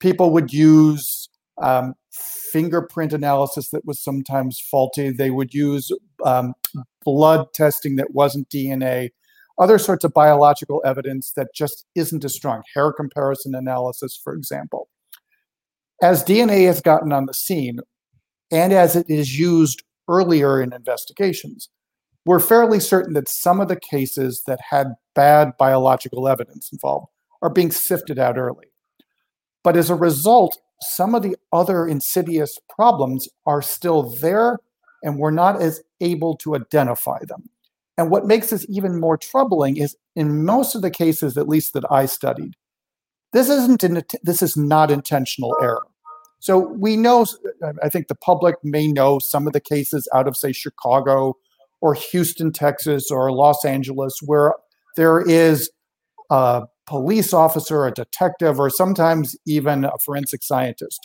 people 0.00 0.30
would 0.30 0.52
use 0.52 1.28
um, 1.62 1.94
fingerprint 2.10 3.12
analysis 3.12 3.70
that 3.70 3.84
was 3.84 4.00
sometimes 4.00 4.60
faulty. 4.60 5.10
They 5.10 5.30
would 5.30 5.54
use 5.54 5.90
um, 6.24 6.54
blood 7.04 7.52
testing 7.54 7.96
that 7.96 8.12
wasn't 8.12 8.48
DNA, 8.48 9.10
other 9.58 9.78
sorts 9.78 10.04
of 10.04 10.12
biological 10.12 10.82
evidence 10.84 11.32
that 11.32 11.54
just 11.54 11.86
isn't 11.94 12.24
as 12.24 12.34
strong, 12.34 12.62
hair 12.74 12.92
comparison 12.92 13.54
analysis, 13.54 14.18
for 14.22 14.34
example. 14.34 14.88
As 16.02 16.22
DNA 16.22 16.66
has 16.66 16.82
gotten 16.82 17.12
on 17.12 17.26
the 17.26 17.34
scene, 17.34 17.80
and 18.50 18.72
as 18.72 18.96
it 18.96 19.08
is 19.08 19.38
used 19.38 19.82
earlier 20.08 20.60
in 20.60 20.72
investigations, 20.72 21.70
we're 22.26 22.40
fairly 22.40 22.80
certain 22.80 23.14
that 23.14 23.28
some 23.28 23.60
of 23.60 23.68
the 23.68 23.78
cases 23.78 24.42
that 24.46 24.58
had 24.68 24.88
bad 25.14 25.52
biological 25.58 26.28
evidence 26.28 26.70
involved 26.72 27.06
are 27.40 27.50
being 27.50 27.70
sifted 27.70 28.18
out 28.18 28.36
early. 28.36 28.66
But 29.62 29.76
as 29.76 29.90
a 29.90 29.94
result, 29.94 30.58
some 30.82 31.14
of 31.14 31.22
the 31.22 31.36
other 31.52 31.86
insidious 31.86 32.58
problems 32.68 33.28
are 33.46 33.62
still 33.62 34.14
there 34.20 34.58
and 35.02 35.18
we're 35.18 35.30
not 35.30 35.62
as 35.62 35.80
able 36.00 36.36
to 36.38 36.56
identify 36.56 37.18
them. 37.26 37.48
And 37.96 38.10
what 38.10 38.26
makes 38.26 38.50
this 38.50 38.66
even 38.68 39.00
more 39.00 39.16
troubling 39.16 39.76
is 39.76 39.96
in 40.16 40.44
most 40.44 40.74
of 40.74 40.82
the 40.82 40.90
cases, 40.90 41.38
at 41.38 41.48
least 41.48 41.72
that 41.74 41.90
I 41.90 42.06
studied, 42.06 42.54
this 43.32 43.48
isn't 43.48 43.84
in, 43.84 44.02
this 44.22 44.42
is 44.42 44.56
not 44.56 44.90
intentional 44.90 45.56
error. 45.62 45.86
So 46.40 46.58
we 46.58 46.96
know, 46.96 47.24
I 47.82 47.88
think 47.88 48.08
the 48.08 48.14
public 48.14 48.56
may 48.62 48.88
know 48.88 49.18
some 49.18 49.46
of 49.46 49.52
the 49.52 49.60
cases 49.60 50.08
out 50.14 50.28
of, 50.28 50.36
say, 50.36 50.52
Chicago 50.52 51.36
or 51.86 51.94
Houston, 51.94 52.50
Texas, 52.50 53.12
or 53.12 53.30
Los 53.30 53.64
Angeles, 53.64 54.12
where 54.24 54.54
there 54.96 55.20
is 55.20 55.70
a 56.30 56.64
police 56.86 57.32
officer, 57.32 57.86
a 57.86 57.92
detective, 57.92 58.58
or 58.58 58.70
sometimes 58.70 59.36
even 59.46 59.84
a 59.84 59.92
forensic 60.04 60.42
scientist 60.42 60.98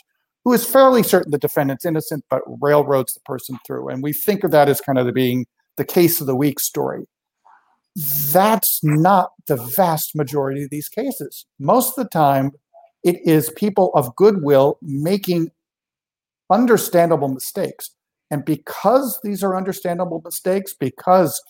who 0.44 0.52
is 0.52 0.66
fairly 0.66 1.04
certain 1.04 1.30
the 1.30 1.38
defendant's 1.38 1.86
innocent 1.86 2.24
but 2.28 2.42
railroads 2.60 3.14
the 3.14 3.20
person 3.20 3.58
through. 3.64 3.88
And 3.88 4.02
we 4.02 4.12
think 4.12 4.42
of 4.42 4.50
that 4.50 4.68
as 4.68 4.80
kind 4.80 4.98
of 4.98 5.06
the 5.06 5.12
being 5.12 5.46
the 5.76 5.84
case 5.84 6.20
of 6.20 6.26
the 6.26 6.34
week 6.34 6.58
story. 6.58 7.04
That's 8.32 8.80
not 8.82 9.30
the 9.46 9.54
vast 9.56 10.16
majority 10.16 10.64
of 10.64 10.70
these 10.70 10.88
cases. 10.88 11.46
Most 11.60 11.96
of 11.96 12.04
the 12.04 12.10
time, 12.10 12.50
it 13.04 13.20
is 13.24 13.50
people 13.50 13.92
of 13.94 14.16
goodwill 14.16 14.78
making 14.82 15.52
understandable 16.50 17.28
mistakes. 17.28 17.90
And 18.32 18.46
because 18.46 19.20
these 19.22 19.44
are 19.44 19.54
understandable 19.54 20.22
mistakes, 20.24 20.72
because 20.72 21.40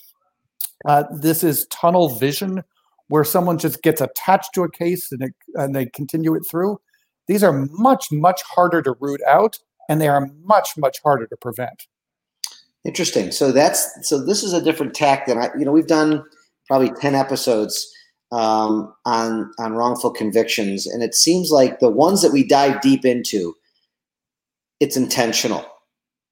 uh, 0.84 1.04
this 1.14 1.44
is 1.44 1.64
tunnel 1.68 2.18
vision, 2.18 2.64
where 3.06 3.22
someone 3.22 3.56
just 3.56 3.82
gets 3.82 4.00
attached 4.00 4.52
to 4.54 4.64
a 4.64 4.70
case 4.70 5.12
and, 5.12 5.22
it, 5.22 5.34
and 5.54 5.76
they 5.76 5.86
continue 5.86 6.34
it 6.34 6.42
through, 6.50 6.80
these 7.28 7.44
are 7.44 7.52
much, 7.70 8.10
much 8.10 8.42
harder 8.42 8.82
to 8.82 8.96
root 8.98 9.20
out 9.28 9.58
and 9.88 10.00
they 10.00 10.08
are 10.08 10.28
much, 10.42 10.70
much 10.76 10.98
harder 11.04 11.28
to 11.28 11.36
prevent. 11.36 11.86
Interesting. 12.84 13.30
So 13.30 13.52
that's 13.52 13.88
so 14.08 14.24
this 14.24 14.42
is 14.42 14.52
a 14.52 14.60
different 14.60 14.92
tack 14.92 15.26
than 15.26 15.38
I 15.38 15.50
you 15.56 15.64
know, 15.64 15.70
we've 15.70 15.86
done 15.86 16.24
probably 16.66 16.90
10 17.00 17.14
episodes 17.14 17.88
um, 18.32 18.92
on 19.04 19.52
on 19.60 19.74
wrongful 19.74 20.10
convictions, 20.10 20.88
and 20.88 21.00
it 21.00 21.14
seems 21.14 21.52
like 21.52 21.78
the 21.78 21.90
ones 21.90 22.22
that 22.22 22.32
we 22.32 22.42
dive 22.42 22.80
deep 22.80 23.04
into, 23.04 23.54
it's 24.80 24.96
intentional. 24.96 25.64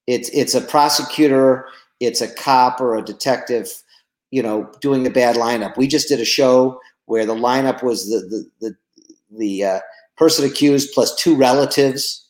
It's 0.07 0.29
it's 0.29 0.55
a 0.55 0.61
prosecutor, 0.61 1.67
it's 1.99 2.21
a 2.21 2.33
cop 2.33 2.81
or 2.81 2.95
a 2.95 3.03
detective, 3.03 3.69
you 4.31 4.41
know, 4.41 4.71
doing 4.81 5.05
a 5.05 5.11
bad 5.11 5.35
lineup. 5.35 5.77
We 5.77 5.87
just 5.87 6.07
did 6.07 6.19
a 6.19 6.25
show 6.25 6.79
where 7.05 7.25
the 7.25 7.35
lineup 7.35 7.83
was 7.83 8.09
the 8.09 8.19
the 8.19 8.49
the, 8.59 8.75
the 9.37 9.63
uh, 9.63 9.79
person 10.17 10.45
accused 10.45 10.93
plus 10.93 11.15
two 11.15 11.35
relatives 11.35 12.27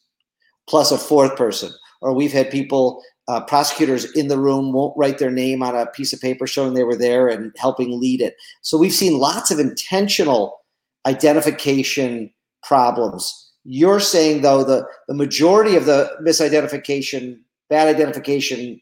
plus 0.67 0.91
a 0.91 0.97
fourth 0.97 1.35
person. 1.35 1.71
Or 2.01 2.13
we've 2.13 2.31
had 2.31 2.49
people 2.49 3.03
uh, 3.27 3.41
prosecutors 3.41 4.11
in 4.13 4.27
the 4.27 4.37
room 4.37 4.73
won't 4.73 4.97
write 4.97 5.17
their 5.17 5.31
name 5.31 5.61
on 5.61 5.75
a 5.75 5.85
piece 5.85 6.11
of 6.11 6.19
paper 6.19 6.47
showing 6.47 6.73
they 6.73 6.83
were 6.83 6.95
there 6.95 7.27
and 7.27 7.53
helping 7.57 7.99
lead 7.99 8.21
it. 8.21 8.35
So 8.61 8.77
we've 8.77 8.93
seen 8.93 9.19
lots 9.19 9.51
of 9.51 9.59
intentional 9.59 10.61
identification 11.05 12.31
problems. 12.63 13.51
You're 13.63 13.99
saying 13.99 14.41
though 14.41 14.63
the 14.63 14.87
the 15.07 15.13
majority 15.13 15.75
of 15.75 15.85
the 15.85 16.11
misidentification 16.21 17.39
bad 17.71 17.87
identification, 17.87 18.79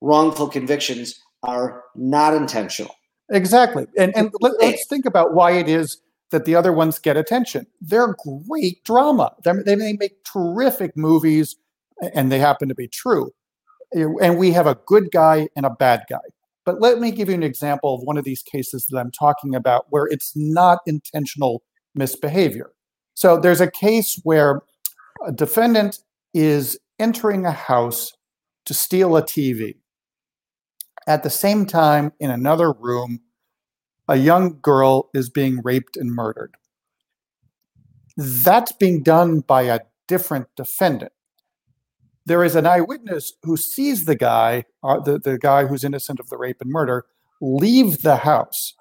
wrongful 0.00 0.48
convictions 0.48 1.20
are 1.42 1.82
not 1.96 2.34
intentional. 2.34 2.94
Exactly. 3.30 3.86
And, 3.96 4.16
and 4.16 4.30
let, 4.40 4.52
us 4.62 4.84
think 4.88 5.04
about 5.04 5.34
why 5.34 5.52
it 5.52 5.68
is 5.68 6.00
that 6.30 6.44
the 6.44 6.54
other 6.54 6.72
ones 6.72 6.98
get 6.98 7.16
attention. 7.16 7.66
They're 7.80 8.14
great 8.46 8.84
drama. 8.84 9.32
They're, 9.42 9.62
they 9.64 9.76
make 9.76 10.24
terrific 10.30 10.96
movies, 10.96 11.56
and 12.14 12.30
they 12.30 12.38
happen 12.38 12.68
to 12.68 12.74
be 12.74 12.86
true. 12.86 13.32
Eh, 13.94 14.04
and 14.20 14.38
we 14.38 14.52
have 14.52 14.66
a 14.66 14.78
good 14.86 15.10
guy 15.10 15.48
and 15.56 15.64
a 15.64 15.70
bad 15.70 16.04
guy. 16.08 16.18
But 16.66 16.82
let 16.82 17.00
me 17.00 17.10
give 17.10 17.28
you 17.28 17.34
an 17.34 17.42
example 17.42 17.94
of 17.94 18.02
one 18.02 18.18
of 18.18 18.24
these 18.24 18.42
cases 18.42 18.86
that 18.90 18.98
I'm 18.98 19.10
talking 19.10 19.54
about 19.54 19.86
where 19.88 20.04
it's 20.04 20.32
not 20.36 20.80
intentional 20.86 21.62
misbehavior. 21.94 22.70
So 23.14 23.38
there's 23.38 23.62
a 23.62 23.70
case 23.70 24.20
where 24.22 24.60
a 25.26 25.32
defendant 25.32 25.98
is 26.34 26.78
entering 26.98 27.46
a 27.46 27.52
house 27.52 28.12
to 28.68 28.74
steal 28.74 29.16
a 29.16 29.22
TV. 29.22 29.76
At 31.06 31.22
the 31.22 31.30
same 31.30 31.64
time, 31.64 32.12
in 32.20 32.30
another 32.30 32.70
room, 32.70 33.20
a 34.06 34.16
young 34.16 34.58
girl 34.60 35.08
is 35.14 35.30
being 35.30 35.62
raped 35.64 35.96
and 35.96 36.10
murdered. 36.10 36.54
That's 38.16 38.72
being 38.72 39.02
done 39.02 39.40
by 39.40 39.62
a 39.62 39.80
different 40.06 40.48
defendant. 40.54 41.12
There 42.26 42.44
is 42.44 42.54
an 42.54 42.66
eyewitness 42.66 43.32
who 43.42 43.56
sees 43.56 44.04
the 44.04 44.16
guy, 44.16 44.64
uh, 44.82 45.00
the, 45.00 45.18
the 45.18 45.38
guy 45.38 45.64
who's 45.64 45.82
innocent 45.82 46.20
of 46.20 46.28
the 46.28 46.36
rape 46.36 46.58
and 46.60 46.70
murder, 46.70 47.06
leave 47.40 48.02
the 48.02 48.16
house 48.16 48.74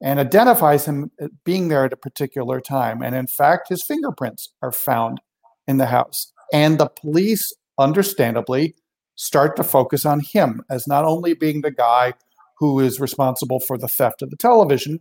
and 0.00 0.20
identifies 0.20 0.84
him 0.84 1.10
being 1.44 1.66
there 1.66 1.84
at 1.84 1.92
a 1.92 1.96
particular 1.96 2.60
time. 2.60 3.02
And 3.02 3.16
in 3.16 3.26
fact, 3.26 3.70
his 3.70 3.84
fingerprints 3.84 4.52
are 4.62 4.70
found 4.70 5.20
in 5.66 5.78
the 5.78 5.86
house. 5.86 6.32
And 6.52 6.78
the 6.78 6.86
police, 6.86 7.52
understandably, 7.76 8.76
start 9.16 9.56
to 9.56 9.64
focus 9.64 10.06
on 10.06 10.20
him 10.20 10.62
as 10.70 10.86
not 10.86 11.04
only 11.04 11.34
being 11.34 11.62
the 11.62 11.70
guy 11.70 12.14
who 12.58 12.80
is 12.80 13.00
responsible 13.00 13.60
for 13.60 13.76
the 13.76 13.88
theft 13.88 14.22
of 14.22 14.30
the 14.30 14.36
television, 14.36 15.00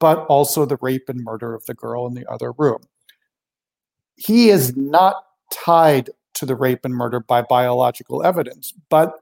but 0.00 0.26
also 0.26 0.64
the 0.64 0.78
rape 0.80 1.08
and 1.08 1.22
murder 1.22 1.54
of 1.54 1.64
the 1.66 1.74
girl 1.74 2.06
in 2.06 2.14
the 2.14 2.30
other 2.30 2.52
room. 2.52 2.80
He 4.16 4.48
is 4.48 4.76
not 4.76 5.16
tied 5.52 6.10
to 6.34 6.46
the 6.46 6.56
rape 6.56 6.84
and 6.84 6.94
murder 6.94 7.20
by 7.20 7.42
biological 7.42 8.22
evidence, 8.22 8.72
but 8.88 9.14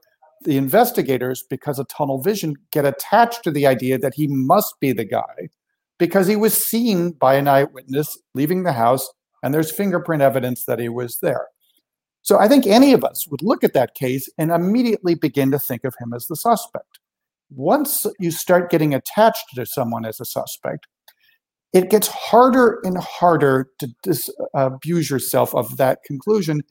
the 0.43 0.57
investigators, 0.57 1.43
because 1.49 1.79
of 1.79 1.87
tunnel 1.87 2.21
vision, 2.21 2.55
get 2.71 2.85
attached 2.85 3.43
to 3.43 3.51
the 3.51 3.65
idea 3.65 3.97
that 3.97 4.13
he 4.15 4.27
must 4.27 4.79
be 4.79 4.91
the 4.91 5.05
guy 5.05 5.49
because 5.97 6.27
he 6.27 6.35
was 6.35 6.53
seen 6.53 7.11
by 7.11 7.35
an 7.35 7.47
eyewitness 7.47 8.17
leaving 8.33 8.63
the 8.63 8.73
house 8.73 9.09
and 9.41 9.53
there's 9.53 9.71
fingerprint 9.71 10.21
evidence 10.21 10.65
that 10.65 10.79
he 10.79 10.89
was 10.89 11.19
there. 11.21 11.47
So 12.23 12.39
I 12.39 12.47
think 12.47 12.65
any 12.65 12.93
of 12.93 13.03
us 13.03 13.27
would 13.27 13.43
look 13.43 13.63
at 13.65 13.73
that 13.73 13.95
case 13.95 14.29
and 14.37 14.49
immediately 14.49 15.13
begin 15.13 15.51
to 15.51 15.59
think 15.59 15.83
of 15.83 15.93
him 15.99 16.13
as 16.13 16.27
the 16.27 16.37
suspect. 16.37 16.99
Once 17.51 18.05
you 18.17 18.31
start 18.31 18.71
getting 18.71 18.93
attached 18.93 19.45
to 19.55 19.65
someone 19.65 20.05
as 20.05 20.21
a 20.21 20.25
suspect, 20.25 20.87
it 21.73 21.89
gets 21.89 22.07
harder 22.07 22.79
and 22.83 22.97
harder 22.97 23.69
to 23.79 23.89
disabuse 24.03 25.09
yourself 25.09 25.53
of 25.53 25.75
that 25.77 25.99
conclusion 26.05 26.61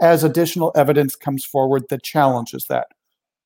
as 0.00 0.24
additional 0.24 0.72
evidence 0.74 1.14
comes 1.14 1.44
forward 1.44 1.82
that 1.90 2.02
challenges 2.02 2.64
that. 2.70 2.86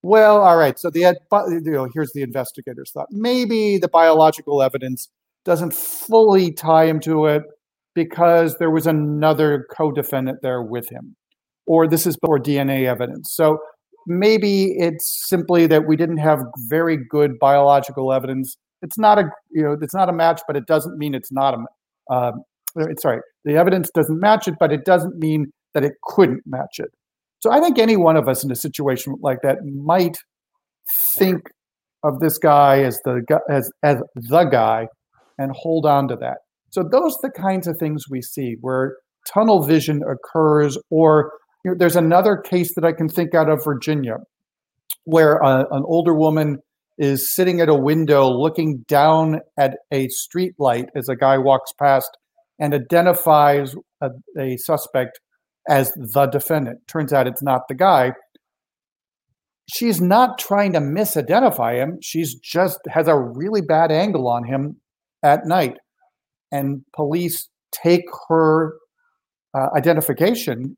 Well, 0.02 0.42
all 0.42 0.56
right. 0.56 0.78
So 0.78 0.88
the 0.88 1.00
you 1.00 1.61
know, 1.73 1.88
here's 1.92 2.12
the 2.12 2.23
investigators 2.23 2.92
thought 2.92 3.08
maybe 3.11 3.76
the 3.76 3.88
biological 3.88 4.62
evidence 4.62 5.08
doesn't 5.44 5.75
fully 5.75 6.52
tie 6.52 6.87
him 6.87 7.00
to 7.00 7.26
it 7.26 7.42
because 7.94 8.56
there 8.58 8.70
was 8.70 8.87
another 8.87 9.66
co-defendant 9.70 10.42
there 10.42 10.62
with 10.62 10.88
him 10.90 11.16
or 11.66 11.87
this 11.87 12.06
is 12.06 12.16
for 12.25 12.38
DNA 12.38 12.85
evidence. 12.85 13.32
So 13.35 13.58
maybe 14.06 14.75
it's 14.78 15.26
simply 15.28 15.66
that 15.66 15.87
we 15.87 15.96
didn't 15.96 16.18
have 16.18 16.40
very 16.68 16.99
good 17.11 17.38
biological 17.38 18.12
evidence. 18.12 18.56
It's 18.82 18.99
not 18.99 19.18
a 19.18 19.25
you 19.50 19.62
know 19.62 19.76
it's 19.80 19.94
not 19.94 20.08
a 20.08 20.12
match, 20.12 20.40
but 20.46 20.56
it 20.56 20.66
doesn't 20.66 20.99
mean 20.99 21.14
it's 21.14 21.32
not 21.32 21.54
a. 21.54 22.14
Um, 22.14 22.42
sorry, 22.99 23.20
the 23.44 23.56
evidence 23.56 23.90
doesn't 23.90 24.20
match 24.20 24.46
it, 24.46 24.54
but 24.61 24.73
it 24.73 24.85
doesn't 24.85 25.18
mean 25.18 25.52
that 25.75 25.85
it 25.85 25.94
couldn't 26.04 26.42
match 26.46 26.78
it. 26.78 26.90
So 27.40 27.50
I 27.50 27.61
think 27.61 27.78
any 27.78 27.96
one 27.96 28.16
of 28.16 28.28
us 28.28 28.44
in 28.44 28.50
a 28.50 28.56
situation 28.56 29.14
like 29.20 29.38
that 29.42 29.58
might 29.64 30.16
think 31.18 31.40
of 32.02 32.20
this 32.20 32.38
guy 32.38 32.82
as 32.82 33.00
the 33.04 33.23
as 33.50 33.70
as 33.82 34.00
the 34.14 34.44
guy 34.44 34.88
and 35.38 35.52
hold 35.54 35.87
on 35.87 36.08
to 36.08 36.16
that. 36.16 36.38
So 36.70 36.82
those 36.82 37.14
are 37.14 37.28
the 37.28 37.30
kinds 37.30 37.66
of 37.66 37.78
things 37.78 38.04
we 38.11 38.23
see 38.23 38.56
where 38.61 38.96
tunnel 39.32 39.64
vision 39.64 40.02
occurs 40.08 40.78
or 40.90 41.32
there's 41.75 41.96
another 41.96 42.37
case 42.37 42.75
that 42.75 42.85
I 42.85 42.92
can 42.92 43.08
think 43.08 43.35
out 43.35 43.49
of 43.49 43.64
Virginia 43.64 44.18
where 45.04 45.42
uh, 45.42 45.64
an 45.70 45.82
older 45.87 46.14
woman 46.14 46.58
is 46.99 47.35
sitting 47.35 47.61
at 47.61 47.68
a 47.68 47.75
window 47.75 48.28
looking 48.28 48.85
down 48.88 49.40
at 49.58 49.76
a 49.92 50.08
street 50.08 50.54
light 50.58 50.87
as 50.96 51.08
a 51.08 51.16
guy 51.16 51.38
walks 51.38 51.73
past 51.73 52.11
and 52.58 52.75
identifies 52.75 53.75
a, 54.00 54.11
a 54.38 54.56
suspect 54.56 55.20
as 55.68 55.92
the 55.92 56.26
defendant. 56.26 56.80
Turns 56.88 57.12
out 57.12 57.26
it's 57.26 57.42
not 57.42 57.62
the 57.68 57.75
guy. 57.75 58.12
She's 59.73 60.00
not 60.00 60.38
trying 60.38 60.73
to 60.75 60.80
misidentify 60.80 61.76
him. 61.76 61.99
She's 62.00 62.35
just 62.37 62.78
has 62.88 63.08
a 63.08 63.18
really 63.18 63.61
bad 63.61 63.90
angle 63.90 64.28
on 64.28 64.44
him 64.44 64.80
at 65.23 65.44
night. 65.44 65.76
And 66.52 66.82
police 66.94 67.49
take 67.73 68.04
her 68.28 68.75
uh, 69.54 69.68
identification 69.76 70.76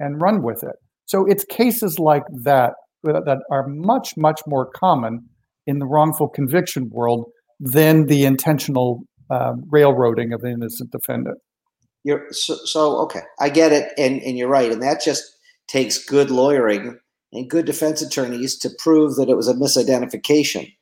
and 0.00 0.20
run 0.20 0.42
with 0.42 0.64
it. 0.64 0.76
So 1.06 1.26
it's 1.26 1.44
cases 1.44 1.98
like 1.98 2.22
that 2.42 2.72
that 3.02 3.42
are 3.50 3.66
much, 3.66 4.14
much 4.16 4.40
more 4.46 4.66
common 4.74 5.28
in 5.66 5.78
the 5.78 5.86
wrongful 5.86 6.28
conviction 6.28 6.90
world 6.90 7.26
than 7.58 8.06
the 8.06 8.24
intentional 8.24 9.02
uh, 9.30 9.52
railroading 9.68 10.32
of 10.32 10.40
the 10.40 10.48
innocent 10.48 10.90
defendant. 10.90 11.38
You're 12.02 12.26
so, 12.30 12.56
so 12.64 12.98
okay. 13.02 13.20
I 13.38 13.50
get 13.50 13.72
it, 13.72 13.92
and 13.98 14.22
and 14.22 14.38
you're 14.38 14.48
right, 14.48 14.72
and 14.72 14.82
that 14.82 15.02
just 15.02 15.22
takes 15.68 16.02
good 16.02 16.30
lawyering 16.30 16.98
and 17.32 17.50
good 17.50 17.66
defense 17.66 18.02
attorneys 18.02 18.58
to 18.58 18.70
prove 18.78 19.16
that 19.16 19.28
it 19.28 19.36
was 19.36 19.48
a 19.48 19.54
misidentification. 19.54 20.72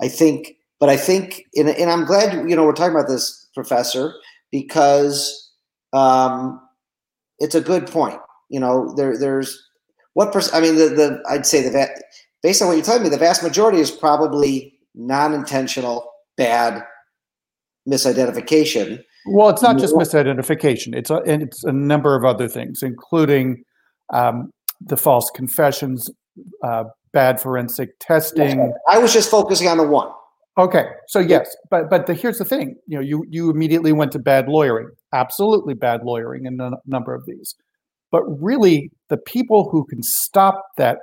I 0.00 0.08
think, 0.08 0.52
but 0.78 0.88
I 0.88 0.96
think, 0.96 1.42
and, 1.54 1.68
and 1.68 1.90
I'm 1.90 2.04
glad 2.04 2.48
you 2.48 2.54
know 2.54 2.64
we're 2.64 2.72
talking 2.72 2.94
about 2.94 3.08
this, 3.08 3.48
Professor, 3.54 4.14
because 4.52 5.52
um, 5.92 6.60
it's 7.40 7.56
a 7.56 7.60
good 7.60 7.88
point 7.88 8.20
You 8.48 8.60
know, 8.60 8.94
there 8.96 9.18
there's 9.18 9.62
what 10.14 10.32
percent? 10.32 10.56
I 10.56 10.60
mean, 10.60 10.76
the 10.76 10.88
the 10.88 11.22
I'd 11.28 11.46
say 11.46 11.62
the 11.62 11.70
va- 11.70 11.94
based 12.42 12.62
on 12.62 12.68
what 12.68 12.74
you're 12.74 12.84
telling 12.84 13.02
me, 13.02 13.08
the 13.08 13.18
vast 13.18 13.42
majority 13.42 13.78
is 13.78 13.90
probably 13.90 14.74
non-intentional 14.94 16.10
bad 16.36 16.84
misidentification. 17.88 19.02
Well, 19.26 19.50
it's 19.50 19.62
not 19.62 19.78
just 19.78 19.94
misidentification. 19.94 20.94
It's 20.94 21.10
a, 21.10 21.16
and 21.26 21.42
it's 21.42 21.64
a 21.64 21.72
number 21.72 22.16
of 22.16 22.24
other 22.24 22.48
things, 22.48 22.82
including 22.82 23.64
um, 24.12 24.50
the 24.80 24.96
false 24.96 25.30
confessions, 25.30 26.10
uh, 26.64 26.84
bad 27.12 27.40
forensic 27.40 27.90
testing. 28.00 28.72
I 28.88 28.98
was 28.98 29.12
just 29.12 29.30
focusing 29.30 29.68
on 29.68 29.76
the 29.76 29.86
one. 29.86 30.08
Okay, 30.56 30.86
so 31.06 31.20
yes, 31.20 31.54
but 31.70 31.88
but 31.88 32.06
the, 32.06 32.14
here's 32.14 32.38
the 32.38 32.44
thing. 32.44 32.76
You 32.88 32.96
know, 32.96 33.02
you 33.02 33.24
you 33.28 33.50
immediately 33.50 33.92
went 33.92 34.10
to 34.12 34.18
bad 34.18 34.48
lawyering. 34.48 34.90
Absolutely 35.12 35.74
bad 35.74 36.02
lawyering 36.02 36.46
in 36.46 36.60
a 36.60 36.72
number 36.84 37.14
of 37.14 37.24
these. 37.26 37.54
But 38.10 38.22
really, 38.40 38.90
the 39.10 39.18
people 39.18 39.68
who 39.70 39.84
can 39.86 40.02
stop 40.02 40.62
that 40.76 40.98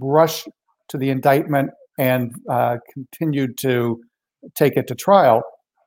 rush 0.00 0.44
to 0.88 0.98
the 0.98 1.10
indictment 1.10 1.70
and 1.98 2.32
uh, 2.50 2.76
continue 2.92 3.46
to 3.60 4.00
take 4.56 4.76
it 4.76 4.86
to 4.88 4.94
trial 4.94 5.42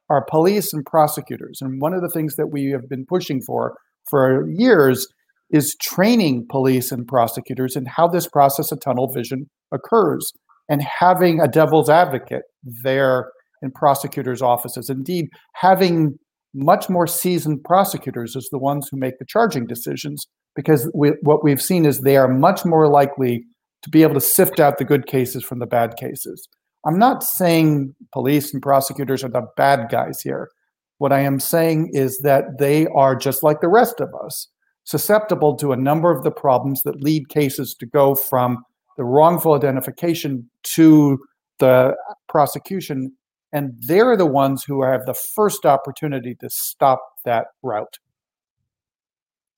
are 0.09 0.25
police 0.29 0.73
and 0.73 0.85
prosecutors. 0.85 1.59
And 1.61 1.81
one 1.81 1.93
of 1.93 2.01
the 2.01 2.09
things 2.09 2.35
that 2.35 2.51
we 2.51 2.71
have 2.71 2.87
been 2.89 3.05
pushing 3.05 3.41
for 3.41 3.75
for 4.09 4.47
years 4.49 5.07
is 5.49 5.75
training 5.81 6.45
police 6.49 6.91
and 6.91 7.07
prosecutors 7.07 7.75
in 7.75 7.85
how 7.85 8.07
this 8.07 8.27
process 8.27 8.71
of 8.71 8.79
tunnel 8.79 9.11
vision 9.13 9.45
occurs 9.71 10.31
and 10.69 10.81
having 10.99 11.39
a 11.39 11.47
devil's 11.47 11.89
advocate 11.89 12.43
there 12.83 13.29
in 13.61 13.71
prosecutors' 13.71 14.41
offices. 14.41 14.89
Indeed, 14.89 15.27
having 15.55 16.17
much 16.53 16.89
more 16.89 17.07
seasoned 17.07 17.63
prosecutors 17.63 18.35
as 18.35 18.47
the 18.51 18.59
ones 18.59 18.87
who 18.89 18.97
make 18.97 19.17
the 19.19 19.25
charging 19.27 19.65
decisions, 19.65 20.27
because 20.55 20.89
we, 20.93 21.09
what 21.21 21.43
we've 21.43 21.61
seen 21.61 21.85
is 21.85 21.99
they 21.99 22.17
are 22.17 22.27
much 22.27 22.65
more 22.65 22.87
likely 22.87 23.43
to 23.81 23.89
be 23.89 24.03
able 24.03 24.13
to 24.13 24.21
sift 24.21 24.59
out 24.59 24.77
the 24.77 24.85
good 24.85 25.05
cases 25.05 25.43
from 25.43 25.59
the 25.59 25.65
bad 25.65 25.95
cases. 25.97 26.47
I'm 26.85 26.99
not 26.99 27.23
saying 27.23 27.95
police 28.11 28.53
and 28.53 28.61
prosecutors 28.61 29.23
are 29.23 29.29
the 29.29 29.47
bad 29.55 29.89
guys 29.89 30.21
here. 30.21 30.49
What 30.97 31.13
I 31.13 31.21
am 31.21 31.39
saying 31.39 31.91
is 31.93 32.19
that 32.19 32.59
they 32.59 32.87
are 32.87 33.15
just 33.15 33.43
like 33.43 33.61
the 33.61 33.69
rest 33.69 33.99
of 33.99 34.09
us, 34.25 34.47
susceptible 34.83 35.55
to 35.57 35.71
a 35.71 35.77
number 35.77 36.11
of 36.11 36.23
the 36.23 36.31
problems 36.31 36.83
that 36.83 37.01
lead 37.01 37.29
cases 37.29 37.73
to 37.79 37.85
go 37.85 38.15
from 38.15 38.63
the 38.97 39.03
wrongful 39.03 39.53
identification 39.53 40.49
to 40.63 41.19
the 41.59 41.95
prosecution. 42.27 43.13
And 43.51 43.73
they're 43.79 44.17
the 44.17 44.25
ones 44.25 44.63
who 44.63 44.83
have 44.83 45.05
the 45.05 45.13
first 45.13 45.65
opportunity 45.65 46.35
to 46.35 46.49
stop 46.49 47.01
that 47.25 47.47
route. 47.61 47.97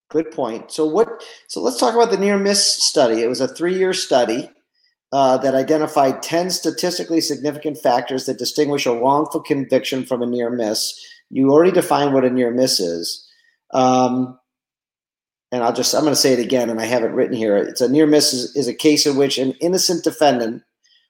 Good 0.09 0.31
point. 0.31 0.71
So 0.71 0.85
what? 0.85 1.23
So 1.47 1.61
let's 1.61 1.79
talk 1.79 1.95
about 1.95 2.11
the 2.11 2.17
near 2.17 2.37
miss 2.37 2.63
study. 2.63 3.21
It 3.21 3.27
was 3.27 3.41
a 3.41 3.47
three-year 3.47 3.93
study 3.93 4.49
uh, 5.11 5.37
that 5.39 5.55
identified 5.55 6.21
ten 6.21 6.49
statistically 6.51 7.21
significant 7.21 7.79
factors 7.79 8.25
that 8.25 8.37
distinguish 8.37 8.85
a 8.85 8.93
wrongful 8.93 9.41
conviction 9.41 10.05
from 10.05 10.21
a 10.21 10.27
near 10.27 10.49
miss. 10.49 10.93
You 11.31 11.49
already 11.49 11.71
defined 11.71 12.13
what 12.13 12.23
a 12.23 12.29
near 12.29 12.51
miss 12.51 12.79
is. 12.79 13.27
Um, 13.73 14.39
and 15.51 15.63
I'll 15.63 15.73
just 15.73 15.93
I'm 15.95 16.01
going 16.01 16.13
to 16.13 16.19
say 16.19 16.33
it 16.33 16.39
again, 16.39 16.69
and 16.69 16.79
I 16.79 16.85
have 16.85 17.03
it 17.03 17.11
written 17.11 17.35
here. 17.35 17.57
It's 17.57 17.81
a 17.81 17.89
near 17.89 18.05
miss 18.05 18.31
is, 18.31 18.55
is 18.55 18.67
a 18.67 18.73
case 18.73 19.05
in 19.05 19.15
which 19.15 19.37
an 19.37 19.53
innocent 19.59 20.03
defendant 20.03 20.63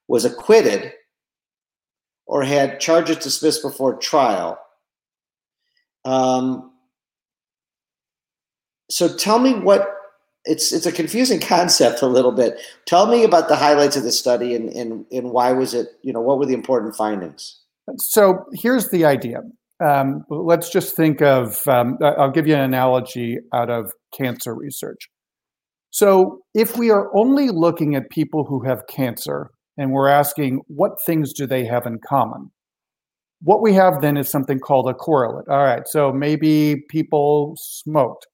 was 0.07 0.23
acquitted 0.23 0.93
or 2.27 2.43
had 2.43 2.79
charges 2.79 3.17
dismissed 3.17 3.61
before 3.61 3.97
trial. 3.97 4.57
Um, 6.05 6.71
so 8.95 9.13
tell 9.13 9.39
me 9.39 9.53
what 9.53 9.93
it's 10.45 10.71
it's 10.71 10.85
a 10.85 10.91
confusing 10.91 11.39
concept 11.55 12.01
a 12.01 12.07
little 12.07 12.31
bit. 12.31 12.61
Tell 12.85 13.07
me 13.07 13.25
about 13.25 13.49
the 13.49 13.57
highlights 13.57 13.97
of 13.97 14.03
the 14.03 14.11
study 14.11 14.55
and 14.55 14.70
and, 14.70 15.05
and 15.11 15.31
why 15.31 15.51
was 15.51 15.74
it 15.74 15.89
you 16.01 16.13
know 16.13 16.22
what 16.22 16.39
were 16.39 16.46
the 16.46 16.53
important 16.53 16.96
findings? 16.96 17.59
So 17.98 18.46
here's 18.53 18.89
the 18.89 19.03
idea. 19.03 19.39
Um, 19.85 20.24
let's 20.29 20.70
just 20.70 20.96
think 20.96 21.22
of, 21.22 21.59
um, 21.67 21.98
I'll 22.01 22.31
give 22.31 22.48
you 22.48 22.55
an 22.55 22.61
analogy 22.61 23.37
out 23.53 23.70
of 23.70 23.91
cancer 24.17 24.55
research. 24.55 25.09
So, 25.91 26.39
if 26.53 26.77
we 26.77 26.89
are 26.91 27.13
only 27.13 27.50
looking 27.50 27.93
at 27.96 28.09
people 28.09 28.46
who 28.46 28.63
have 28.63 28.87
cancer 28.87 29.51
and 29.77 29.91
we're 29.91 30.07
asking 30.07 30.61
what 30.67 30.91
things 31.05 31.33
do 31.33 31.46
they 31.46 31.65
have 31.65 31.85
in 31.85 32.00
common, 32.07 32.51
what 33.41 33.61
we 33.61 33.74
have 33.74 34.01
then 34.01 34.15
is 34.15 34.29
something 34.29 34.59
called 34.59 34.89
a 34.89 34.93
correlate. 34.93 35.48
All 35.50 35.63
right, 35.63 35.83
so 35.87 36.13
maybe 36.13 36.85
people 36.89 37.55
smoked, 37.57 38.25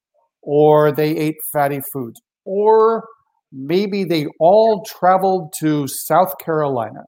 or 0.42 0.92
they 0.92 1.16
ate 1.16 1.36
fatty 1.54 1.80
foods, 1.94 2.20
or 2.46 3.06
maybe 3.52 4.04
they 4.04 4.28
all 4.40 4.84
traveled 4.86 5.54
to 5.60 5.88
South 5.88 6.34
Carolina 6.44 7.02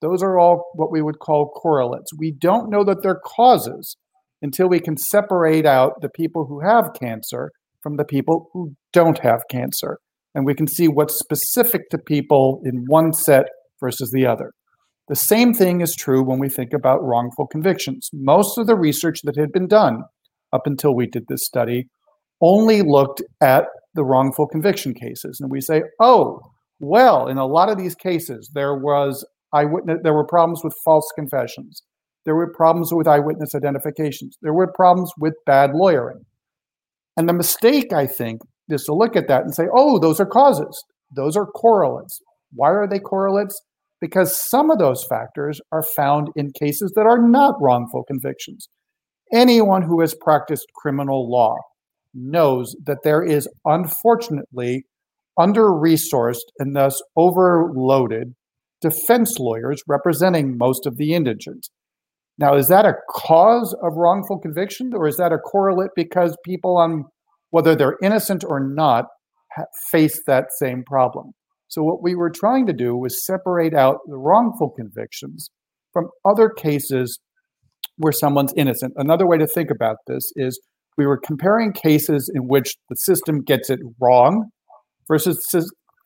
those 0.00 0.22
are 0.22 0.38
all 0.38 0.70
what 0.74 0.92
we 0.92 1.02
would 1.02 1.18
call 1.18 1.50
correlates. 1.50 2.10
We 2.16 2.32
don't 2.32 2.70
know 2.70 2.84
that 2.84 3.02
they're 3.02 3.20
causes 3.24 3.96
until 4.40 4.68
we 4.68 4.80
can 4.80 4.96
separate 4.96 5.66
out 5.66 6.00
the 6.00 6.08
people 6.08 6.46
who 6.46 6.60
have 6.60 6.92
cancer 6.98 7.50
from 7.82 7.96
the 7.96 8.04
people 8.04 8.48
who 8.52 8.74
don't 8.92 9.18
have 9.18 9.42
cancer. 9.50 9.98
And 10.34 10.46
we 10.46 10.54
can 10.54 10.68
see 10.68 10.86
what's 10.86 11.18
specific 11.18 11.88
to 11.90 11.98
people 11.98 12.60
in 12.64 12.84
one 12.86 13.12
set 13.12 13.46
versus 13.80 14.10
the 14.12 14.26
other. 14.26 14.52
The 15.08 15.16
same 15.16 15.54
thing 15.54 15.80
is 15.80 15.96
true 15.96 16.22
when 16.22 16.38
we 16.38 16.48
think 16.48 16.72
about 16.72 17.02
wrongful 17.02 17.46
convictions. 17.46 18.08
Most 18.12 18.58
of 18.58 18.66
the 18.66 18.76
research 18.76 19.20
that 19.24 19.36
had 19.36 19.50
been 19.52 19.66
done 19.66 20.02
up 20.52 20.66
until 20.66 20.94
we 20.94 21.06
did 21.06 21.24
this 21.28 21.44
study 21.44 21.88
only 22.40 22.82
looked 22.82 23.22
at 23.40 23.66
the 23.94 24.04
wrongful 24.04 24.46
conviction 24.46 24.94
cases. 24.94 25.40
And 25.40 25.50
we 25.50 25.60
say, 25.60 25.82
oh, 26.00 26.40
well, 26.80 27.26
in 27.26 27.38
a 27.38 27.46
lot 27.46 27.68
of 27.68 27.78
these 27.78 27.94
cases, 27.94 28.50
there 28.54 28.76
was 28.76 29.26
eyewitness 29.52 29.98
there 30.02 30.14
were 30.14 30.26
problems 30.26 30.62
with 30.62 30.74
false 30.84 31.10
confessions. 31.16 31.82
There 32.24 32.34
were 32.34 32.52
problems 32.52 32.92
with 32.92 33.08
eyewitness 33.08 33.54
identifications. 33.54 34.36
There 34.42 34.52
were 34.52 34.70
problems 34.72 35.10
with 35.18 35.34
bad 35.46 35.72
lawyering. 35.74 36.24
And 37.16 37.28
the 37.28 37.32
mistake 37.32 37.92
i 37.92 38.06
think 38.06 38.42
is 38.68 38.84
to 38.84 38.94
look 38.94 39.16
at 39.16 39.28
that 39.28 39.42
and 39.42 39.54
say 39.54 39.66
oh 39.74 39.98
those 39.98 40.20
are 40.20 40.26
causes. 40.26 40.84
Those 41.14 41.36
are 41.36 41.46
correlates. 41.46 42.20
Why 42.52 42.70
are 42.70 42.86
they 42.86 42.98
correlates? 42.98 43.60
Because 44.00 44.40
some 44.40 44.70
of 44.70 44.78
those 44.78 45.04
factors 45.08 45.60
are 45.72 45.82
found 45.96 46.28
in 46.36 46.52
cases 46.52 46.92
that 46.94 47.06
are 47.06 47.20
not 47.20 47.56
wrongful 47.60 48.04
convictions. 48.04 48.68
Anyone 49.32 49.82
who 49.82 50.00
has 50.00 50.14
practiced 50.14 50.66
criminal 50.76 51.28
law 51.28 51.56
knows 52.14 52.74
that 52.84 52.98
there 53.04 53.22
is 53.22 53.48
unfortunately 53.64 54.84
under 55.38 55.66
resourced 55.66 56.46
and 56.58 56.74
thus 56.74 57.00
overloaded 57.16 58.34
defense 58.80 59.38
lawyers 59.38 59.82
representing 59.86 60.56
most 60.56 60.86
of 60.86 60.96
the 60.96 61.12
indigent. 61.12 61.68
Now, 62.38 62.54
is 62.54 62.68
that 62.68 62.86
a 62.86 62.94
cause 63.10 63.76
of 63.82 63.96
wrongful 63.96 64.38
conviction, 64.38 64.92
or 64.94 65.08
is 65.08 65.16
that 65.16 65.32
a 65.32 65.38
correlate 65.38 65.90
because 65.96 66.36
people 66.44 66.76
on 66.76 67.04
whether 67.50 67.74
they're 67.74 67.98
innocent 68.02 68.44
or 68.46 68.60
not 68.60 69.06
face 69.90 70.20
that 70.26 70.46
same 70.58 70.84
problem? 70.86 71.32
So, 71.66 71.82
what 71.82 72.02
we 72.02 72.14
were 72.14 72.30
trying 72.30 72.66
to 72.66 72.72
do 72.72 72.96
was 72.96 73.26
separate 73.26 73.74
out 73.74 73.98
the 74.06 74.16
wrongful 74.16 74.70
convictions 74.70 75.50
from 75.92 76.08
other 76.24 76.48
cases 76.48 77.18
where 77.96 78.12
someone's 78.12 78.54
innocent. 78.56 78.94
Another 78.96 79.26
way 79.26 79.38
to 79.38 79.46
think 79.46 79.70
about 79.70 79.96
this 80.06 80.32
is 80.36 80.60
we 80.98 81.06
were 81.06 81.16
comparing 81.16 81.72
cases 81.72 82.30
in 82.34 82.42
which 82.42 82.74
the 82.90 82.96
system 82.96 83.40
gets 83.42 83.70
it 83.70 83.78
wrong 84.00 84.50
versus 85.06 85.40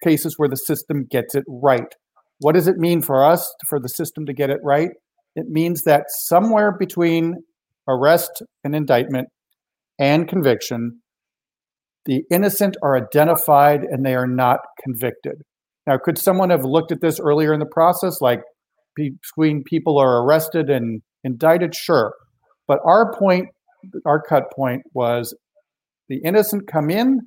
cases 0.05 0.35
where 0.37 0.49
the 0.49 0.57
system 0.57 1.07
gets 1.11 1.35
it 1.35 1.45
right. 1.49 1.95
What 2.41 2.55
does 2.55 2.69
it 2.69 2.77
mean 2.77 3.03
for 3.03 3.25
us, 3.25 3.53
for 3.69 3.81
the 3.81 3.89
system 3.89 4.27
to 4.27 4.33
get 4.33 4.51
it 4.51 4.61
right? 4.63 4.91
It 5.35 5.47
means 5.49 5.83
that 5.85 6.05
somewhere 6.09 6.77
between 6.79 7.37
arrest 7.89 8.43
and 8.63 8.77
indictment 8.77 9.29
and 9.99 10.29
conviction, 10.29 11.01
the 12.05 12.23
innocent 12.31 12.77
are 12.83 12.97
identified 12.97 13.81
and 13.83 14.05
they 14.05 14.15
are 14.15 14.27
not 14.27 14.59
convicted. 14.85 15.43
Now, 15.87 15.99
could 15.99 16.19
someone 16.19 16.51
have 16.51 16.65
looked 16.65 16.93
at 16.93 17.01
this 17.01 17.19
earlier 17.19 17.53
in 17.53 17.61
the 17.61 17.67
process, 17.67 18.21
like 18.21 18.41
between 18.95 19.65
people 19.65 19.99
are 19.99 20.25
arrested 20.25 20.69
and 20.69 21.03
indicted? 21.25 21.75
Sure. 21.75 22.13
But 22.69 22.81
our 22.85 23.13
point, 23.19 23.49
our 24.05 24.23
cut 24.23 24.45
point 24.55 24.83
was 24.95 25.37
the 26.09 26.21
innocent 26.25 26.67
come 26.71 26.91
in, 26.91 27.21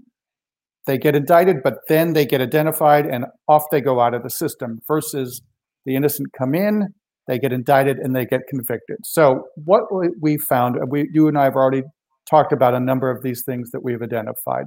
they 0.86 0.98
get 0.98 1.16
indicted, 1.16 1.58
but 1.64 1.76
then 1.88 2.14
they 2.14 2.26
get 2.26 2.42
identified 2.42 3.06
and 3.06 3.26
off 3.48 3.64
they 3.72 3.82
go 3.82 4.00
out 4.00 4.14
of 4.14 4.24
the 4.24 4.30
system 4.30 4.80
versus 4.88 5.42
the 5.86 5.96
innocent 5.96 6.28
come 6.38 6.54
in, 6.54 6.90
they 7.28 7.40
get 7.40 7.52
indicted 7.52 7.98
and 7.98 8.16
they 8.16 8.26
get 8.26 8.42
convicted. 8.50 8.98
So 9.04 9.44
what 9.56 9.84
we 10.22 10.38
found, 10.38 10.78
we, 10.90 11.10
you 11.12 11.28
and 11.28 11.38
I 11.38 11.46
have 11.46 11.56
already 11.56 11.84
talked 12.30 12.52
about 12.52 12.74
a 12.74 12.80
number 12.80 13.10
of 13.10 13.24
these 13.24 13.44
things 13.46 13.72
that 13.72 13.84
we've 13.84 14.02
identified. 14.02 14.66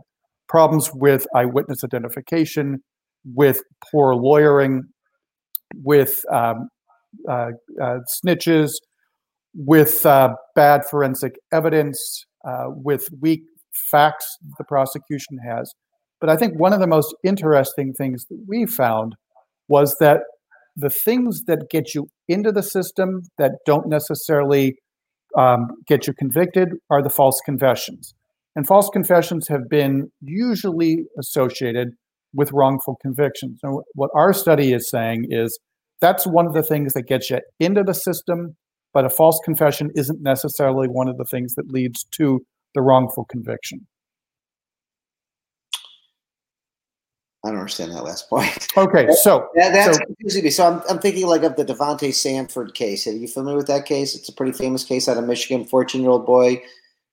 Problems 0.48 0.90
with 0.94 1.26
eyewitness 1.34 1.84
identification, 1.84 2.78
with 3.24 3.60
poor 3.90 4.14
lawyering, 4.14 4.82
with 5.74 6.16
um, 6.32 6.68
uh, 7.28 7.50
uh, 7.82 7.98
snitches, 8.24 8.70
with 9.54 10.04
uh, 10.06 10.34
bad 10.54 10.84
forensic 10.84 11.36
evidence, 11.52 12.24
uh, 12.46 12.66
with 12.68 13.08
weak 13.20 13.42
facts 13.90 14.38
the 14.58 14.64
prosecution 14.64 15.38
has. 15.38 15.72
But 16.20 16.30
I 16.30 16.36
think 16.36 16.58
one 16.58 16.72
of 16.72 16.80
the 16.80 16.86
most 16.86 17.14
interesting 17.24 17.92
things 17.92 18.26
that 18.26 18.44
we 18.48 18.66
found 18.66 19.14
was 19.68 19.96
that 20.00 20.20
the 20.76 20.90
things 20.90 21.44
that 21.44 21.70
get 21.70 21.94
you 21.94 22.08
into 22.28 22.52
the 22.52 22.62
system 22.62 23.22
that 23.36 23.52
don't 23.66 23.88
necessarily 23.88 24.76
um, 25.36 25.68
get 25.86 26.06
you 26.06 26.12
convicted 26.12 26.70
are 26.90 27.02
the 27.02 27.10
false 27.10 27.40
confessions. 27.44 28.14
And 28.56 28.66
false 28.66 28.88
confessions 28.88 29.48
have 29.48 29.68
been 29.68 30.10
usually 30.20 31.04
associated 31.18 31.90
with 32.34 32.52
wrongful 32.52 32.96
convictions. 33.00 33.60
And 33.62 33.80
what 33.94 34.10
our 34.14 34.32
study 34.32 34.72
is 34.72 34.90
saying 34.90 35.26
is 35.30 35.58
that's 36.00 36.26
one 36.26 36.46
of 36.46 36.54
the 36.54 36.62
things 36.62 36.92
that 36.94 37.06
gets 37.06 37.30
you 37.30 37.40
into 37.58 37.82
the 37.82 37.94
system, 37.94 38.56
but 38.98 39.04
a 39.04 39.10
false 39.10 39.38
confession 39.44 39.92
isn't 39.94 40.20
necessarily 40.22 40.88
one 40.88 41.06
of 41.06 41.18
the 41.18 41.24
things 41.24 41.54
that 41.54 41.70
leads 41.70 42.02
to 42.02 42.44
the 42.74 42.82
wrongful 42.82 43.24
conviction. 43.26 43.86
I 47.44 47.50
don't 47.50 47.58
understand 47.58 47.92
that 47.92 48.02
last 48.02 48.28
point. 48.28 48.66
Okay, 48.76 49.06
so 49.22 49.48
that, 49.54 49.72
that's 49.72 49.98
so, 49.98 50.04
confusing 50.04 50.42
me. 50.42 50.50
So 50.50 50.66
I'm, 50.66 50.82
I'm 50.90 50.98
thinking 50.98 51.28
like 51.28 51.44
of 51.44 51.54
the 51.54 51.64
Davontae 51.64 52.12
Sanford 52.12 52.74
case. 52.74 53.06
Are 53.06 53.12
you 53.12 53.28
familiar 53.28 53.56
with 53.56 53.68
that 53.68 53.86
case? 53.86 54.16
It's 54.16 54.28
a 54.28 54.32
pretty 54.32 54.50
famous 54.50 54.82
case 54.82 55.08
out 55.08 55.16
of 55.16 55.24
Michigan. 55.24 55.64
14 55.64 56.00
year 56.00 56.10
old 56.10 56.26
boy 56.26 56.60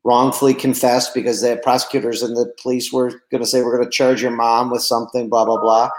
wrongfully 0.04 0.56
confessed 0.56 1.13
because 1.13 1.41
the 1.41 1.60
prosecutors 1.62 2.24
and 2.24 2.36
the 2.36 2.52
police 2.60 2.91
were 2.91 3.21
going 3.30 3.43
to 3.43 3.45
say 3.45 3.62
we're 3.62 3.78
going 3.78 3.88
to 3.88 3.95
charge 3.95 4.24
your 4.24 4.32
mom 4.32 4.71
with 4.71 4.82
something. 4.82 5.30
Blah 5.30 5.45
blah 5.45 5.62
blah. 5.62 5.91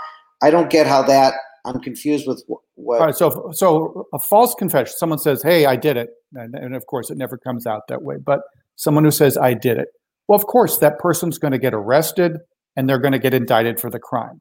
I 0.43 0.51
don't 0.51 0.69
get 0.69 0.89
how 0.89 1.03
that. 1.05 1.35
I'm 1.67 1.81
confused 1.81 2.27
with 2.27 2.43
what. 2.77 3.01
All 3.01 3.07
right, 3.07 3.15
so 3.15 3.51
so 3.53 4.07
a 4.15 4.19
false 4.19 4.55
confession. 4.55 4.95
Someone 4.97 5.19
says, 5.19 5.43
"Hey, 5.43 5.67
I 5.67 5.77
did 5.77 5.97
it," 5.97 6.11
and, 6.33 6.55
and 6.55 6.75
of 6.75 6.87
course, 6.87 7.11
it 7.11 7.19
never 7.19 7.37
comes 7.37 7.67
out 7.67 7.83
that 7.89 8.03
way. 8.03 8.17
But 8.25 8.41
someone 8.77 9.05
who 9.05 9.11
says, 9.11 9.37
"I 9.37 9.55
did 9.55 9.79
it," 9.79 9.89
well, 10.29 10.39
of 10.39 10.47
course, 10.47 10.79
that 10.79 10.99
person's 10.99 11.39
going 11.39 11.53
to 11.53 11.59
get 11.59 11.75
arrested 11.75 12.39
and 12.77 12.89
they're 12.89 13.01
going 13.01 13.13
to 13.13 13.19
get 13.19 13.35
indicted 13.35 13.81
for 13.81 13.91
the 13.91 13.99
crime. 13.99 14.41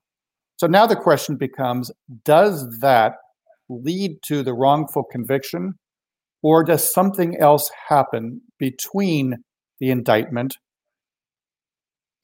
So 0.58 0.68
now 0.68 0.86
the 0.86 0.96
question 0.96 1.36
becomes 1.38 1.92
does 2.24 2.80
that 2.80 3.14
lead 3.70 4.18
to 4.28 4.44
the 4.44 4.54
wrongful 4.54 5.04
conviction, 5.04 5.74
or 6.44 6.64
does 6.64 6.94
something 6.94 7.38
else 7.38 7.70
happen 7.90 8.42
between 8.60 9.38
the 9.80 9.90
indictment 9.90 10.58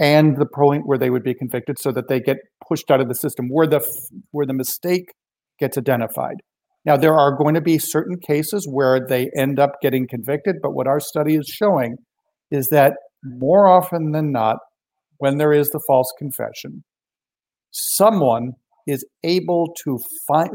and 0.02 0.38
the 0.38 0.46
point 0.46 0.86
where 0.86 0.98
they 0.98 1.10
would 1.10 1.24
be 1.24 1.34
convicted 1.34 1.80
so 1.80 1.92
that 1.92 2.10
they 2.10 2.20
get 2.20 2.38
pushed 2.68 2.92
out 2.92 3.00
of 3.00 3.08
the 3.08 3.16
system 3.16 3.48
where 3.50 3.68
the 3.68 3.82
where 4.32 4.46
the 4.46 4.54
mistake 4.54 5.14
gets 5.60 5.78
identified 5.78 6.38
now 6.86 6.98
there 6.98 7.18
are 7.18 7.38
going 7.38 7.54
to 7.54 7.62
be 7.62 7.78
certain 7.78 8.18
cases 8.18 8.68
where 8.70 9.00
they 9.06 9.30
end 9.38 9.60
up 9.60 9.74
getting 9.82 10.08
convicted 10.08 10.58
but 10.62 10.72
what 10.72 10.88
our 10.88 11.00
study 11.00 11.36
is 11.36 11.48
showing 11.48 11.96
is 12.50 12.68
that 12.70 12.94
more 13.24 13.68
often 13.68 14.12
than 14.12 14.32
not 14.32 14.58
when 15.22 15.38
there 15.38 15.54
is 15.54 15.70
the 15.70 15.82
false 15.86 16.12
confession, 16.18 16.84
someone 17.70 18.54
is 18.88 19.06
able 19.24 19.72
to 19.84 20.00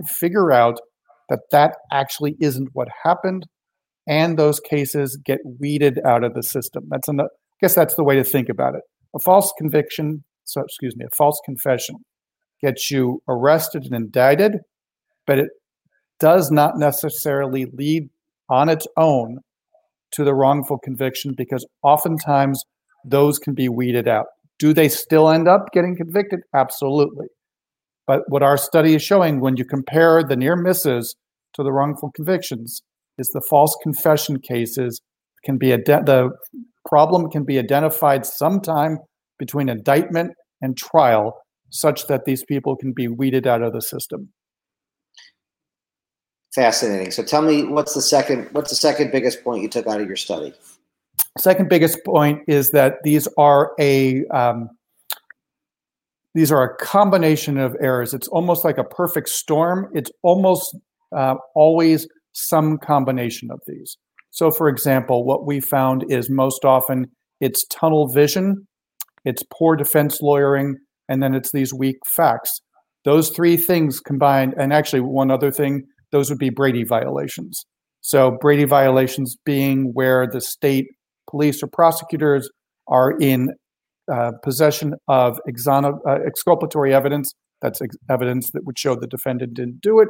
figure 0.06 0.50
out 0.50 0.80
that 1.28 1.38
that 1.52 1.76
actually 1.92 2.34
isn't 2.40 2.70
what 2.72 2.88
happened, 3.04 3.44
and 4.08 4.36
those 4.36 4.58
cases 4.58 5.18
get 5.24 5.38
weeded 5.60 6.00
out 6.04 6.24
of 6.24 6.34
the 6.34 6.42
system. 6.42 6.84
That's 6.90 7.06
an, 7.06 7.20
I 7.20 7.26
guess 7.60 7.76
that's 7.76 7.94
the 7.94 8.02
way 8.02 8.16
to 8.16 8.24
think 8.24 8.48
about 8.48 8.74
it. 8.74 8.82
A 9.16 9.18
false 9.18 9.52
conviction, 9.58 10.24
so 10.44 10.60
excuse 10.60 10.94
me, 10.96 11.06
a 11.06 11.16
false 11.16 11.40
confession 11.44 11.96
gets 12.62 12.90
you 12.90 13.22
arrested 13.28 13.84
and 13.84 13.94
indicted, 13.94 14.58
but 15.26 15.38
it 15.38 15.48
does 16.20 16.50
not 16.50 16.78
necessarily 16.78 17.66
lead 17.72 18.08
on 18.48 18.68
its 18.68 18.86
own 18.96 19.38
to 20.12 20.22
the 20.22 20.34
wrongful 20.34 20.78
conviction 20.78 21.34
because 21.36 21.66
oftentimes 21.82 22.62
those 23.04 23.38
can 23.38 23.54
be 23.54 23.68
weeded 23.68 24.06
out. 24.06 24.26
Do 24.58 24.72
they 24.72 24.88
still 24.88 25.30
end 25.30 25.48
up 25.48 25.72
getting 25.72 25.96
convicted? 25.96 26.40
Absolutely. 26.54 27.26
But 28.06 28.22
what 28.28 28.42
our 28.42 28.56
study 28.56 28.94
is 28.94 29.02
showing 29.02 29.40
when 29.40 29.56
you 29.56 29.64
compare 29.64 30.22
the 30.22 30.36
near 30.36 30.56
misses 30.56 31.16
to 31.54 31.62
the 31.62 31.72
wrongful 31.72 32.10
convictions 32.14 32.82
is 33.18 33.28
the 33.30 33.44
false 33.48 33.76
confession 33.82 34.38
cases 34.38 35.00
can 35.44 35.58
be 35.58 35.72
a 35.72 35.78
the 35.78 36.30
problem 36.86 37.30
can 37.30 37.44
be 37.44 37.58
identified 37.58 38.24
sometime 38.24 38.98
between 39.38 39.68
indictment 39.68 40.32
and 40.62 40.76
trial 40.76 41.38
such 41.70 42.06
that 42.06 42.24
these 42.24 42.44
people 42.44 42.76
can 42.76 42.92
be 42.92 43.08
weeded 43.08 43.46
out 43.46 43.62
of 43.62 43.72
the 43.72 43.82
system. 43.82 44.28
Fascinating. 46.54 47.10
So 47.10 47.22
tell 47.22 47.42
me 47.42 47.64
what's 47.64 47.92
the 47.94 48.00
second 48.00 48.48
what's 48.52 48.70
the 48.70 48.76
second 48.76 49.12
biggest 49.12 49.44
point 49.44 49.62
you 49.62 49.68
took 49.68 49.86
out 49.86 50.00
of 50.00 50.06
your 50.06 50.16
study? 50.16 50.54
Second 51.38 51.68
biggest 51.68 52.02
point 52.04 52.40
is 52.48 52.70
that 52.70 52.94
these 53.04 53.28
are 53.36 53.72
a 53.78 54.24
um, 54.28 54.70
these 56.34 56.50
are 56.50 56.62
a 56.62 56.76
combination 56.76 57.58
of 57.58 57.76
errors. 57.80 58.14
It's 58.14 58.28
almost 58.28 58.64
like 58.64 58.78
a 58.78 58.84
perfect 58.84 59.28
storm. 59.28 59.90
It's 59.94 60.10
almost 60.22 60.76
uh, 61.14 61.34
always 61.54 62.06
some 62.32 62.78
combination 62.78 63.50
of 63.50 63.60
these. 63.66 63.98
So, 64.36 64.50
for 64.50 64.68
example, 64.68 65.24
what 65.24 65.46
we 65.46 65.60
found 65.60 66.04
is 66.10 66.28
most 66.28 66.66
often 66.66 67.06
it's 67.40 67.64
tunnel 67.68 68.06
vision, 68.06 68.66
it's 69.24 69.42
poor 69.50 69.76
defense 69.76 70.20
lawyering, 70.20 70.76
and 71.08 71.22
then 71.22 71.34
it's 71.34 71.52
these 71.52 71.72
weak 71.72 71.96
facts. 72.14 72.60
Those 73.06 73.30
three 73.30 73.56
things 73.56 73.98
combined, 73.98 74.52
and 74.58 74.74
actually 74.74 75.00
one 75.00 75.30
other 75.30 75.50
thing, 75.50 75.84
those 76.12 76.28
would 76.28 76.38
be 76.38 76.50
Brady 76.50 76.84
violations. 76.84 77.64
So, 78.02 78.36
Brady 78.38 78.66
violations 78.66 79.38
being 79.46 79.92
where 79.94 80.26
the 80.30 80.42
state 80.42 80.88
police 81.30 81.62
or 81.62 81.68
prosecutors 81.68 82.50
are 82.88 83.16
in 83.18 83.54
uh, 84.12 84.32
possession 84.42 84.96
of 85.08 85.40
exono- 85.48 85.98
uh, 86.06 86.18
exculpatory 86.26 86.92
evidence, 86.92 87.32
that's 87.62 87.80
ex- 87.80 87.96
evidence 88.10 88.50
that 88.50 88.66
would 88.66 88.78
show 88.78 88.96
the 88.96 89.06
defendant 89.06 89.54
didn't 89.54 89.80
do 89.80 89.98
it. 89.98 90.08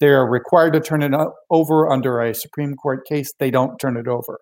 They're 0.00 0.26
required 0.26 0.72
to 0.74 0.80
turn 0.80 1.02
it 1.02 1.12
over 1.50 1.90
under 1.90 2.20
a 2.20 2.34
Supreme 2.34 2.74
Court 2.74 3.06
case. 3.06 3.32
They 3.38 3.50
don't 3.50 3.78
turn 3.78 3.96
it 3.96 4.08
over. 4.08 4.38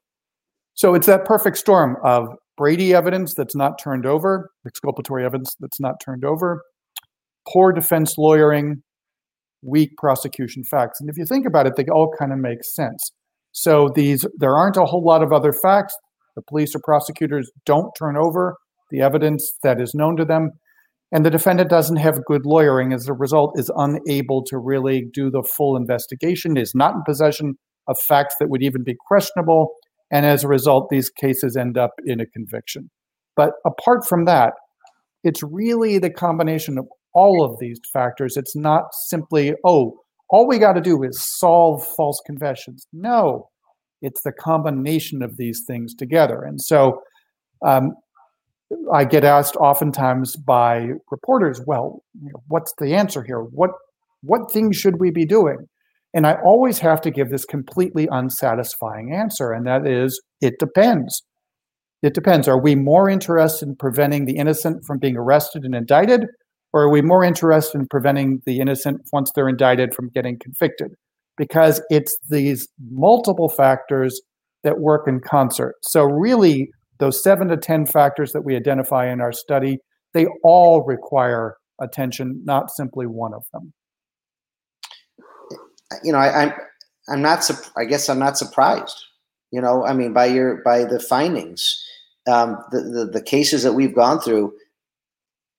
So 0.74 0.94
it's 0.94 1.06
that 1.06 1.24
perfect 1.24 1.56
storm 1.56 1.96
of 2.02 2.26
Brady 2.56 2.94
evidence 2.94 3.34
that's 3.34 3.54
not 3.54 3.78
turned 3.82 4.06
over, 4.06 4.50
exculpatory 4.66 5.24
evidence 5.24 5.54
that's 5.60 5.80
not 5.80 5.94
turned 6.04 6.24
over, 6.24 6.62
poor 7.48 7.72
defense 7.72 8.16
lawyering, 8.18 8.82
weak 9.62 9.96
prosecution 9.96 10.64
facts. 10.64 11.00
And 11.00 11.08
if 11.08 11.16
you 11.16 11.24
think 11.24 11.46
about 11.46 11.66
it, 11.66 11.74
they 11.76 11.84
all 11.86 12.12
kind 12.18 12.32
of 12.32 12.38
make 12.38 12.62
sense. 12.62 13.12
So 13.52 13.88
these 13.94 14.26
there 14.36 14.56
aren't 14.56 14.76
a 14.76 14.84
whole 14.84 15.04
lot 15.04 15.22
of 15.22 15.32
other 15.32 15.52
facts. 15.52 15.96
The 16.36 16.42
police 16.42 16.74
or 16.74 16.80
prosecutors 16.82 17.50
don't 17.64 17.92
turn 17.96 18.16
over 18.16 18.56
the 18.90 19.00
evidence 19.00 19.56
that 19.62 19.80
is 19.80 19.94
known 19.94 20.16
to 20.16 20.24
them, 20.24 20.50
and 21.14 21.24
the 21.24 21.30
defendant 21.30 21.70
doesn't 21.70 21.96
have 21.96 22.24
good 22.26 22.44
lawyering. 22.44 22.92
As 22.92 23.08
a 23.08 23.14
result, 23.14 23.52
is 23.54 23.70
unable 23.76 24.42
to 24.46 24.58
really 24.58 25.06
do 25.12 25.30
the 25.30 25.44
full 25.56 25.76
investigation. 25.76 26.56
Is 26.56 26.74
not 26.74 26.94
in 26.94 27.02
possession 27.06 27.54
of 27.86 27.96
facts 28.00 28.34
that 28.40 28.50
would 28.50 28.62
even 28.62 28.82
be 28.82 28.96
questionable, 29.06 29.74
and 30.10 30.26
as 30.26 30.42
a 30.42 30.48
result, 30.48 30.88
these 30.90 31.08
cases 31.08 31.56
end 31.56 31.78
up 31.78 31.92
in 32.04 32.20
a 32.20 32.26
conviction. 32.26 32.90
But 33.36 33.52
apart 33.64 34.06
from 34.06 34.24
that, 34.24 34.54
it's 35.22 35.40
really 35.42 35.98
the 35.98 36.10
combination 36.10 36.78
of 36.78 36.86
all 37.14 37.44
of 37.44 37.58
these 37.60 37.78
factors. 37.92 38.36
It's 38.36 38.56
not 38.56 38.84
simply, 39.06 39.54
oh, 39.64 40.00
all 40.30 40.48
we 40.48 40.58
got 40.58 40.72
to 40.72 40.80
do 40.80 41.02
is 41.04 41.24
solve 41.38 41.86
false 41.96 42.20
confessions. 42.26 42.86
No, 42.92 43.50
it's 44.02 44.22
the 44.24 44.32
combination 44.32 45.22
of 45.22 45.36
these 45.36 45.62
things 45.66 45.94
together. 45.94 46.42
And 46.42 46.60
so 46.60 47.00
um, 47.64 47.92
I 48.92 49.04
get 49.04 49.24
asked 49.24 49.56
oftentimes 49.56 50.36
by 50.36 50.88
reporters, 51.10 51.60
well, 51.66 52.02
what's 52.48 52.72
the 52.78 52.94
answer 52.94 53.22
here? 53.22 53.40
What 53.40 53.70
what 54.22 54.50
things 54.50 54.76
should 54.76 55.00
we 55.00 55.10
be 55.10 55.26
doing? 55.26 55.68
And 56.14 56.26
I 56.26 56.34
always 56.44 56.78
have 56.78 57.00
to 57.02 57.10
give 57.10 57.30
this 57.30 57.44
completely 57.44 58.08
unsatisfying 58.10 59.12
answer, 59.12 59.52
and 59.52 59.66
that 59.66 59.86
is 59.86 60.20
it 60.40 60.54
depends. 60.58 61.22
It 62.02 62.14
depends. 62.14 62.48
Are 62.48 62.60
we 62.60 62.74
more 62.74 63.08
interested 63.08 63.68
in 63.68 63.76
preventing 63.76 64.26
the 64.26 64.36
innocent 64.36 64.84
from 64.86 64.98
being 64.98 65.16
arrested 65.16 65.64
and 65.64 65.74
indicted, 65.74 66.26
or 66.72 66.82
are 66.82 66.90
we 66.90 67.02
more 67.02 67.24
interested 67.24 67.78
in 67.78 67.86
preventing 67.88 68.42
the 68.46 68.60
innocent 68.60 69.00
once 69.12 69.30
they're 69.34 69.48
indicted 69.48 69.94
from 69.94 70.10
getting 70.10 70.38
convicted? 70.38 70.92
Because 71.36 71.82
it's 71.90 72.16
these 72.30 72.68
multiple 72.90 73.48
factors 73.48 74.20
that 74.62 74.80
work 74.80 75.08
in 75.08 75.20
concert. 75.20 75.74
So, 75.82 76.04
really, 76.04 76.70
those 76.98 77.22
seven 77.22 77.48
to 77.48 77.56
10 77.56 77.86
factors 77.86 78.32
that 78.32 78.42
we 78.42 78.56
identify 78.56 79.10
in 79.10 79.20
our 79.20 79.32
study, 79.32 79.78
they 80.12 80.26
all 80.42 80.82
require 80.82 81.56
attention, 81.80 82.40
not 82.44 82.70
simply 82.70 83.06
one 83.06 83.34
of 83.34 83.44
them. 83.52 83.72
You 86.02 86.12
know, 86.12 86.18
I, 86.18 86.42
am 86.44 86.48
I'm, 86.50 86.54
I'm 87.14 87.22
not. 87.22 87.50
I 87.76 87.84
guess 87.84 88.08
I'm 88.08 88.18
not 88.18 88.38
surprised. 88.38 88.96
You 89.50 89.60
know, 89.60 89.84
I 89.84 89.92
mean, 89.92 90.12
by 90.12 90.26
your 90.26 90.62
by 90.64 90.84
the 90.84 90.98
findings, 90.98 91.80
um, 92.26 92.58
the, 92.72 92.80
the 92.80 93.04
the 93.06 93.22
cases 93.22 93.62
that 93.62 93.74
we've 93.74 93.94
gone 93.94 94.20
through, 94.20 94.54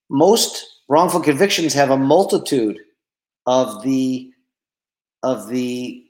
most 0.10 0.66
wrongful 0.90 1.22
convictions 1.22 1.74
have 1.74 1.92
a 1.92 1.98
multitude 1.98 2.80
of 3.46 3.84
the 3.84 4.32
of 5.24 5.48
the 5.48 6.04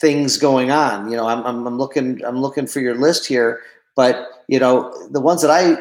things 0.00 0.36
going 0.36 0.70
on. 0.70 1.10
You 1.10 1.16
know, 1.16 1.28
I'm, 1.28 1.44
I'm, 1.44 1.66
I'm 1.66 1.78
looking 1.78 2.24
I'm 2.24 2.40
looking 2.40 2.66
for 2.66 2.80
your 2.80 2.94
list 2.94 3.26
here, 3.26 3.60
but 3.96 4.28
you 4.48 4.58
know, 4.58 4.92
the 5.10 5.20
ones 5.20 5.42
that 5.42 5.50
I 5.50 5.76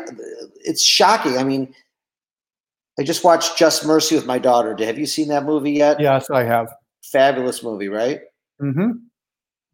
it's 0.64 0.84
shocking. 0.84 1.38
I 1.38 1.44
mean, 1.44 1.74
I 3.00 3.04
just 3.04 3.24
watched 3.24 3.58
Just 3.58 3.86
Mercy 3.86 4.16
with 4.16 4.26
my 4.26 4.38
daughter. 4.38 4.76
Have 4.86 5.00
you 5.00 5.06
seen 5.06 5.30
that 5.30 5.44
movie 5.44 5.72
yet? 5.72 6.00
Yes, 6.00 6.30
I 6.30 6.44
have. 6.44 6.74
Fabulous 7.04 7.64
movie, 7.64 7.88
right? 7.88 8.22
Mm-hmm. 8.62 8.92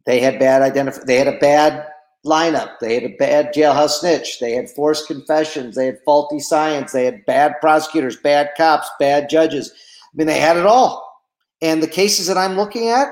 They 0.06 0.20
had 0.20 0.38
bad 0.38 0.62
identif- 0.72 1.04
They 1.04 1.16
had 1.16 1.28
a 1.28 1.38
bad 1.38 1.86
lineup. 2.24 2.78
They 2.80 2.94
had 2.94 3.04
a 3.04 3.16
bad 3.16 3.52
jailhouse 3.54 4.00
snitch. 4.00 4.40
They 4.40 4.52
had 4.52 4.70
forced 4.70 5.06
confessions. 5.06 5.76
They 5.76 5.86
had 5.86 5.98
faulty 6.04 6.40
science. 6.40 6.92
They 6.92 7.04
had 7.04 7.24
bad 7.26 7.54
prosecutors, 7.60 8.16
bad 8.16 8.50
cops, 8.56 8.88
bad 8.98 9.28
judges. 9.28 9.70
I 9.70 10.16
mean, 10.16 10.26
they 10.26 10.40
had 10.40 10.56
it 10.56 10.66
all. 10.66 11.04
And 11.60 11.82
the 11.82 11.88
cases 11.88 12.26
that 12.28 12.38
I'm 12.38 12.56
looking 12.56 12.88
at 12.88 13.08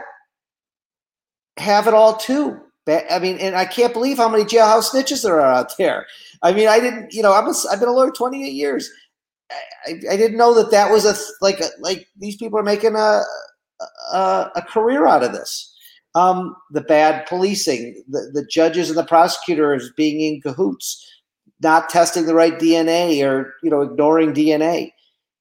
have 1.59 1.87
it 1.87 1.95
all 1.95 2.17
too. 2.17 2.61
I 2.89 3.19
mean, 3.19 3.39
and 3.39 3.57
I 3.57 3.65
can't 3.65 3.93
believe 3.93 4.17
how 4.17 4.29
many 4.29 4.45
jailhouse 4.45 4.91
snitches 4.91 5.23
there 5.23 5.41
are 5.41 5.53
out 5.53 5.77
there. 5.77 6.07
I 6.43 6.53
mean, 6.53 6.69
I 6.69 6.79
didn't, 6.79 7.13
you 7.13 7.23
know, 7.23 7.33
I'm 7.33 7.49
a, 7.49 7.55
I've 7.71 7.81
been 7.81 7.89
a 7.89 7.93
lawyer 7.93 8.11
28 8.11 8.53
years. 8.53 8.91
I, 9.87 9.95
I 10.11 10.17
didn't 10.17 10.37
know 10.37 10.55
that 10.55 10.71
that 10.71 10.91
was 10.91 11.05
a 11.05 11.15
like 11.41 11.61
like 11.81 12.09
these 12.17 12.37
people 12.37 12.59
are 12.59 12.65
making 12.65 12.97
a 12.97 13.23
a, 14.13 14.51
a 14.57 14.63
career 14.63 15.07
out 15.07 15.23
of 15.23 15.33
this. 15.33 15.73
Um, 16.15 16.57
the 16.71 16.81
bad 16.81 17.27
policing, 17.27 18.03
the, 18.09 18.31
the 18.33 18.47
judges 18.47 18.89
and 18.89 18.99
the 18.99 19.05
prosecutors 19.05 19.93
being 19.97 20.21
in 20.21 20.41
cahoots, 20.41 21.07
not 21.61 21.91
testing 21.91 22.27
the 22.27 22.35
right 22.35 22.59
DNA 22.59 23.23
or 23.27 23.55
you 23.63 23.71
know 23.71 23.83
ignoring 23.83 24.33
DNA. 24.33 24.93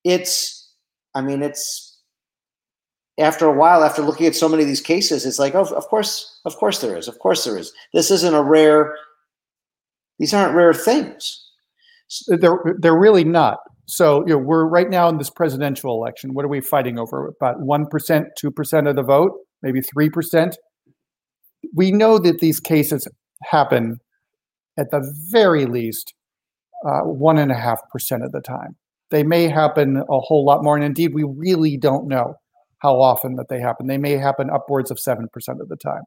It's, 0.03 0.69
I 1.15 1.21
mean, 1.21 1.41
it's 1.41 1.85
after 3.17 3.45
a 3.45 3.54
while, 3.54 3.84
after 3.84 4.01
looking 4.01 4.28
at 4.28 4.36
so 4.36 4.49
many 4.49 4.63
of 4.63 4.67
these 4.67 4.82
cases, 4.82 5.25
it's 5.25 5.39
like, 5.39 5.56
oh, 5.56 5.63
of 5.63 5.86
course, 5.86 6.39
of 6.45 6.56
course 6.58 6.82
there 6.82 6.97
is, 6.97 7.08
of 7.08 7.19
course 7.19 7.45
there 7.45 7.58
is. 7.58 7.71
This 7.93 8.12
isn't 8.12 8.34
a 8.34 8.43
rare. 8.43 8.95
These 10.19 10.34
aren't 10.34 10.56
rare 10.56 10.73
things. 10.73 11.41
They're 12.28 12.60
they're 12.80 12.97
really 12.97 13.23
not. 13.23 13.58
So 13.88 14.21
you 14.28 14.34
know, 14.34 14.38
we're 14.38 14.65
right 14.65 14.89
now 14.89 15.08
in 15.10 15.17
this 15.17 15.30
presidential 15.30 15.93
election. 15.95 16.34
What 16.34 16.45
are 16.45 16.49
we 16.49 16.62
fighting 16.62 16.99
over? 16.99 17.34
About 17.39 17.62
one 17.62 17.86
percent, 17.88 18.28
two 18.38 18.51
percent 18.51 18.88
of 18.88 18.95
the 18.95 19.04
vote, 19.04 19.32
maybe 19.62 19.82
three 19.82 20.10
percent. 20.10 20.58
We 21.73 21.91
know 21.91 22.19
that 22.19 22.39
these 22.39 22.60
cases 22.60 23.08
happen 23.43 23.99
at 24.78 24.91
the 24.91 25.01
very 25.32 25.65
least 25.65 26.13
uh, 26.86 27.01
one 27.01 27.38
and 27.38 27.51
a 27.51 27.56
half 27.56 27.80
percent 27.91 28.23
of 28.23 28.32
the 28.32 28.41
time. 28.41 28.75
They 29.10 29.23
may 29.23 29.47
happen 29.47 29.97
a 29.97 30.19
whole 30.19 30.45
lot 30.45 30.63
more, 30.63 30.75
and 30.75 30.86
indeed, 30.86 31.13
we 31.13 31.23
really 31.23 31.78
don't 31.78 32.08
know 32.08 32.36
how 32.86 33.02
often 33.02 33.36
that 33.36 33.50
they 33.50 33.60
happen. 33.60 33.88
They 33.88 33.98
may 33.98 34.12
happen 34.12 34.50
upwards 34.52 34.91
of 34.91 35.00
seven 35.00 35.28
percent 35.34 35.60
of 35.60 35.69
the 35.69 35.76
time. 35.76 36.04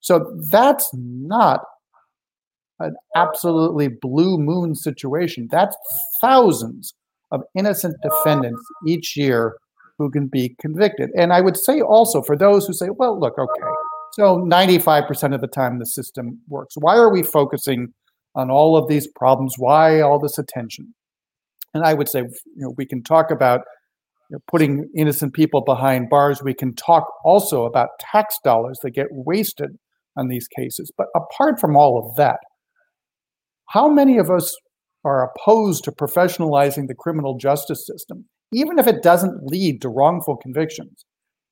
So 0.00 0.14
that's 0.50 0.90
not 0.92 1.60
an 2.80 2.94
absolutely 3.14 3.88
blue 3.88 4.36
moon 4.38 4.74
situation. 4.74 5.48
That's 5.50 5.76
thousands 6.20 6.94
of 7.30 7.42
innocent 7.56 7.96
defendants 8.02 8.62
each 8.86 9.16
year 9.16 9.56
who 9.98 10.10
can 10.10 10.26
be 10.26 10.56
convicted. 10.60 11.10
And 11.16 11.32
I 11.32 11.40
would 11.40 11.56
say 11.56 11.80
also 11.80 12.22
for 12.22 12.36
those 12.36 12.66
who 12.66 12.72
say, 12.72 12.88
well, 12.90 13.18
look, 13.18 13.38
okay, 13.38 13.68
so 14.12 14.38
95% 14.38 15.34
of 15.34 15.40
the 15.40 15.48
time 15.48 15.78
the 15.78 15.86
system 15.86 16.40
works. 16.48 16.74
Why 16.76 16.96
are 16.96 17.12
we 17.12 17.22
focusing 17.22 17.92
on 18.34 18.50
all 18.50 18.76
of 18.76 18.88
these 18.88 19.06
problems? 19.06 19.54
Why 19.58 20.00
all 20.00 20.18
this 20.18 20.38
attention? 20.38 20.94
And 21.74 21.84
I 21.84 21.94
would 21.94 22.08
say, 22.08 22.20
you 22.20 22.62
know, 22.62 22.74
we 22.76 22.86
can 22.86 23.02
talk 23.02 23.30
about 23.30 23.62
know, 24.30 24.38
putting 24.46 24.88
innocent 24.94 25.34
people 25.34 25.62
behind 25.62 26.10
bars. 26.10 26.42
We 26.42 26.54
can 26.54 26.74
talk 26.74 27.04
also 27.24 27.64
about 27.64 27.90
tax 28.00 28.36
dollars 28.44 28.78
that 28.82 28.90
get 28.90 29.06
wasted 29.10 29.70
on 30.16 30.28
these 30.28 30.48
cases. 30.48 30.90
But 30.96 31.06
apart 31.14 31.60
from 31.60 31.76
all 31.76 31.98
of 31.98 32.16
that, 32.16 32.38
how 33.68 33.88
many 33.88 34.18
of 34.18 34.30
us 34.30 34.56
are 35.04 35.30
opposed 35.30 35.84
to 35.84 35.92
professionalizing 35.92 36.86
the 36.86 36.94
criminal 36.94 37.36
justice 37.36 37.86
system, 37.86 38.24
even 38.52 38.78
if 38.78 38.86
it 38.86 39.02
doesn't 39.02 39.44
lead 39.44 39.80
to 39.82 39.88
wrongful 39.88 40.36
convictions. 40.36 41.04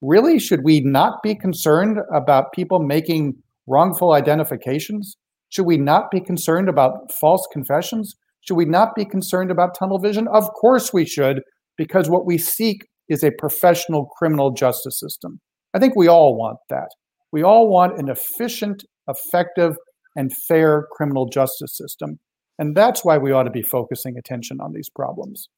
Really, 0.02 0.38
should 0.38 0.64
we 0.64 0.80
not 0.80 1.22
be 1.22 1.34
concerned 1.34 1.98
about 2.14 2.52
people 2.52 2.80
making 2.80 3.34
wrongful 3.66 4.12
identifications? 4.12 5.16
Should 5.48 5.66
we 5.66 5.78
not 5.78 6.10
be 6.10 6.20
concerned 6.20 6.68
about 6.68 7.12
false 7.18 7.46
confessions? 7.52 8.14
Should 8.42 8.56
we 8.56 8.64
not 8.64 8.94
be 8.94 9.04
concerned 9.04 9.50
about 9.50 9.76
tunnel 9.78 9.98
vision? 9.98 10.28
Of 10.28 10.48
course 10.60 10.92
we 10.92 11.06
should, 11.06 11.40
because 11.76 12.08
what 12.08 12.26
we 12.26 12.38
seek 12.38 12.86
is 13.08 13.22
a 13.22 13.30
professional 13.32 14.06
criminal 14.16 14.50
justice 14.50 14.98
system. 14.98 15.40
I 15.74 15.78
think 15.78 15.94
we 15.96 16.08
all 16.08 16.36
want 16.36 16.58
that. 16.70 16.88
We 17.32 17.42
all 17.42 17.68
want 17.68 17.98
an 17.98 18.08
efficient, 18.08 18.84
effective, 19.08 19.76
and 20.16 20.32
fair 20.48 20.86
criminal 20.92 21.28
justice 21.28 21.76
system. 21.76 22.18
And 22.58 22.74
that's 22.74 23.04
why 23.04 23.18
we 23.18 23.32
ought 23.32 23.42
to 23.42 23.50
be 23.50 23.62
focusing 23.62 24.16
attention 24.16 24.58
on 24.60 24.72
these 24.72 24.88
problems. 24.88 25.48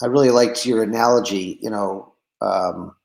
I 0.00 0.06
really 0.06 0.30
liked 0.30 0.64
your 0.64 0.82
analogy, 0.82 1.58
you 1.60 1.70
know, 1.70 2.14
um, 2.40 2.96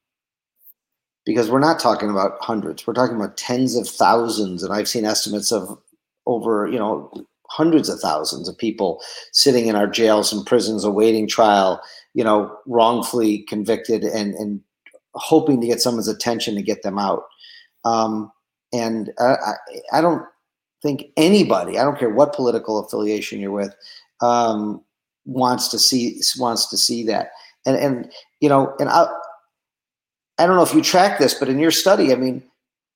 because 1.25 1.51
we're 1.51 1.59
not 1.59 1.79
talking 1.79 2.09
about 2.09 2.37
hundreds, 2.41 2.87
we're 2.87 2.93
talking 2.93 3.17
about 3.17 3.35
tens 3.35 3.75
of 3.75 3.87
thousands. 3.87 4.63
And 4.63 4.73
I've 4.73 4.87
seen 4.87 5.05
estimates 5.05 5.51
of 5.51 5.77
over, 6.25 6.67
you 6.67 6.79
know, 6.79 7.11
hundreds 7.49 7.89
of 7.89 7.99
thousands 7.99 8.47
of 8.47 8.57
people 8.57 9.01
sitting 9.31 9.67
in 9.67 9.75
our 9.75 9.87
jails 9.87 10.33
and 10.33 10.45
prisons 10.45 10.83
awaiting 10.83 11.27
trial, 11.27 11.81
you 12.13 12.23
know, 12.23 12.55
wrongfully 12.65 13.39
convicted 13.43 14.03
and, 14.03 14.33
and 14.35 14.61
hoping 15.13 15.61
to 15.61 15.67
get 15.67 15.81
someone's 15.81 16.07
attention 16.07 16.55
to 16.55 16.61
get 16.61 16.83
them 16.83 16.99
out. 16.99 17.23
Um, 17.85 18.31
and 18.73 19.11
I, 19.19 19.53
I 19.93 20.01
don't 20.01 20.23
think 20.81 21.05
anybody, 21.15 21.79
I 21.79 21.83
don't 21.83 21.97
care 21.97 22.09
what 22.09 22.33
political 22.33 22.79
affiliation 22.79 23.39
you're 23.39 23.51
with, 23.51 23.73
um, 24.21 24.83
wants 25.25 25.67
to 25.69 25.79
see 25.79 26.21
wants 26.37 26.69
to 26.69 26.77
see 26.77 27.03
that. 27.05 27.31
And 27.65 27.77
and 27.77 28.11
you 28.39 28.49
know, 28.49 28.73
and 28.79 28.89
I 28.89 29.07
I 30.37 30.45
don't 30.45 30.55
know 30.55 30.63
if 30.63 30.73
you 30.73 30.81
track 30.81 31.19
this, 31.19 31.33
but 31.33 31.49
in 31.49 31.59
your 31.59 31.71
study, 31.71 32.11
I 32.11 32.15
mean, 32.15 32.43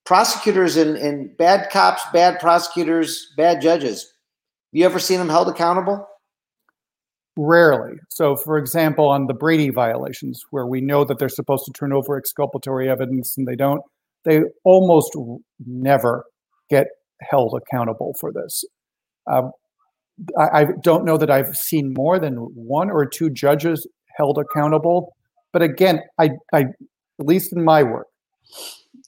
prosecutors 0.06 0.78
and, 0.78 0.96
and 0.98 1.36
bad 1.38 1.70
cops, 1.70 2.04
bad 2.14 2.40
prosecutors, 2.40 3.34
bad 3.36 3.62
judges, 3.62 4.11
you 4.72 4.86
ever 4.86 5.00
seen 5.00 5.20
them 5.20 5.30
held 5.30 5.50
accountable? 5.50 6.08
Rarely. 7.38 7.94
So, 8.10 8.36
for 8.36 8.58
example, 8.58 9.10
on 9.10 9.28
the 9.28 9.34
Brady 9.34 9.70
violations, 9.70 10.44
where 10.52 10.68
we 10.68 10.82
know 10.82 11.04
that 11.06 11.18
they're 11.18 11.30
supposed 11.30 11.66
to 11.66 11.72
turn 11.72 11.94
over 11.94 12.18
exculpatory 12.18 12.90
evidence 12.90 13.38
and 13.38 13.48
they 13.48 13.56
don't, 13.56 13.82
they 14.26 14.42
almost 14.64 15.16
never 15.66 16.26
get 16.70 16.88
held 17.22 17.54
accountable 17.56 18.16
for 18.20 18.32
this. 18.32 18.64
Um, 19.32 19.52
I, 20.38 20.62
I, 20.62 20.66
don't 20.84 21.06
know 21.06 21.18
that 21.18 21.32
I've 21.32 21.56
seen 21.56 21.94
more 21.96 22.20
than 22.20 22.36
one 22.36 22.90
or 22.90 23.06
two 23.06 23.30
judges 23.30 23.88
held 24.18 24.38
accountable. 24.38 25.14
But 25.54 25.62
again, 25.62 26.02
I, 26.20 26.32
I 26.54 26.62
at 27.20 27.26
least 27.26 27.54
in 27.54 27.64
my 27.64 27.84
work, 27.84 28.08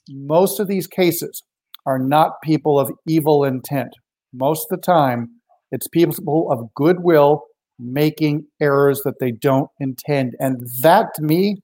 most 0.08 0.60
of 0.60 0.68
these 0.68 0.86
cases 0.86 1.42
are 1.86 1.98
not 1.98 2.42
people 2.42 2.78
of 2.78 2.90
evil 3.06 3.44
intent. 3.44 3.90
Most 4.32 4.66
of 4.70 4.78
the 4.78 4.82
time, 4.82 5.28
it's 5.74 5.88
people 5.88 6.52
of 6.52 6.72
goodwill 6.76 7.42
making 7.80 8.46
errors 8.62 9.02
that 9.04 9.18
they 9.18 9.32
don't 9.32 9.68
intend. 9.80 10.34
And 10.38 10.56
that 10.82 11.08
to 11.16 11.22
me 11.22 11.56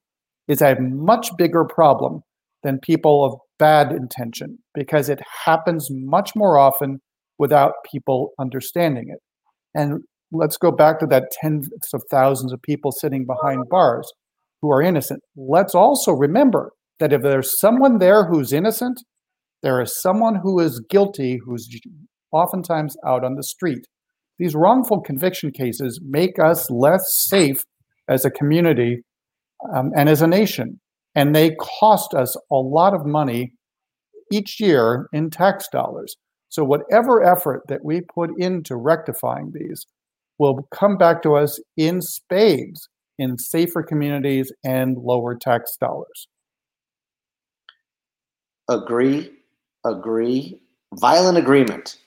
is 0.49 0.61
a 0.61 0.75
much 0.81 1.31
bigger 1.39 1.65
problem 1.65 2.23
than 2.65 2.81
people 2.81 3.25
of 3.25 3.39
bad 3.61 3.93
intention 3.93 4.59
because 4.75 5.09
it 5.09 5.21
happens 5.45 5.87
much 5.91 6.33
more 6.35 6.59
often 6.59 6.99
without 7.39 7.73
people 7.91 8.33
understanding 8.41 9.07
it. 9.11 9.21
And 9.75 10.01
let's 10.33 10.57
go 10.57 10.73
back 10.73 10.99
to 10.99 11.07
that 11.07 11.31
tens 11.41 11.69
of 11.95 12.03
thousands 12.11 12.53
of 12.53 12.61
people 12.63 12.91
sitting 12.91 13.25
behind 13.25 13.69
bars 13.71 14.13
who 14.61 14.73
are 14.73 14.83
innocent. 14.83 15.23
Let's 15.37 15.77
also 15.77 16.11
remember 16.11 16.73
that 16.99 17.13
if 17.13 17.23
there's 17.23 17.61
someone 17.61 17.99
there 17.99 18.25
who's 18.25 18.53
innocent, 18.53 19.01
there 19.63 19.81
is 19.81 20.01
someone 20.03 20.41
who 20.43 20.59
is 20.59 20.85
guilty 20.91 21.39
who's 21.45 21.69
oftentimes 22.33 22.97
out 23.07 23.25
on 23.25 23.37
the 23.37 23.45
street. 23.45 23.87
These 24.41 24.57
wrongful 24.57 25.03
conviction 25.03 25.53
cases 25.53 26.01
make 26.03 26.41
us 26.41 26.69
less 26.69 27.03
safe 27.29 27.65
as 28.09 28.25
a 28.25 28.31
community 28.31 29.05
um, 29.73 29.93
and 29.95 30.09
as 30.09 30.23
a 30.23 30.27
nation 30.27 30.81
and 31.15 31.35
they 31.35 31.57
cost 31.57 32.15
us 32.15 32.37
a 32.51 32.57
lot 32.57 32.95
of 32.95 33.07
money 33.07 33.53
each 34.33 34.61
year 34.61 35.09
in 35.13 35.31
tax 35.31 35.69
dollars. 35.73 36.17
So, 36.49 36.65
whatever 36.65 37.23
effort 37.23 37.63
that 37.69 37.85
we 37.85 38.01
put 38.01 38.31
into 38.39 38.77
rectifying 38.77 39.53
these 39.55 39.87
will 40.39 40.67
come 40.75 40.97
back 40.97 41.23
to 41.23 41.35
us 41.35 41.61
in 41.77 42.01
spades 42.01 42.89
in 43.19 43.37
safer 43.37 43.83
communities 43.83 44.51
and 44.65 44.97
lower 44.97 45.37
tax 45.37 45.77
dollars. 45.77 46.29
Agree, 48.69 49.31
agree. 49.85 50.61
Violent 50.99 51.39
agreement. 51.39 51.99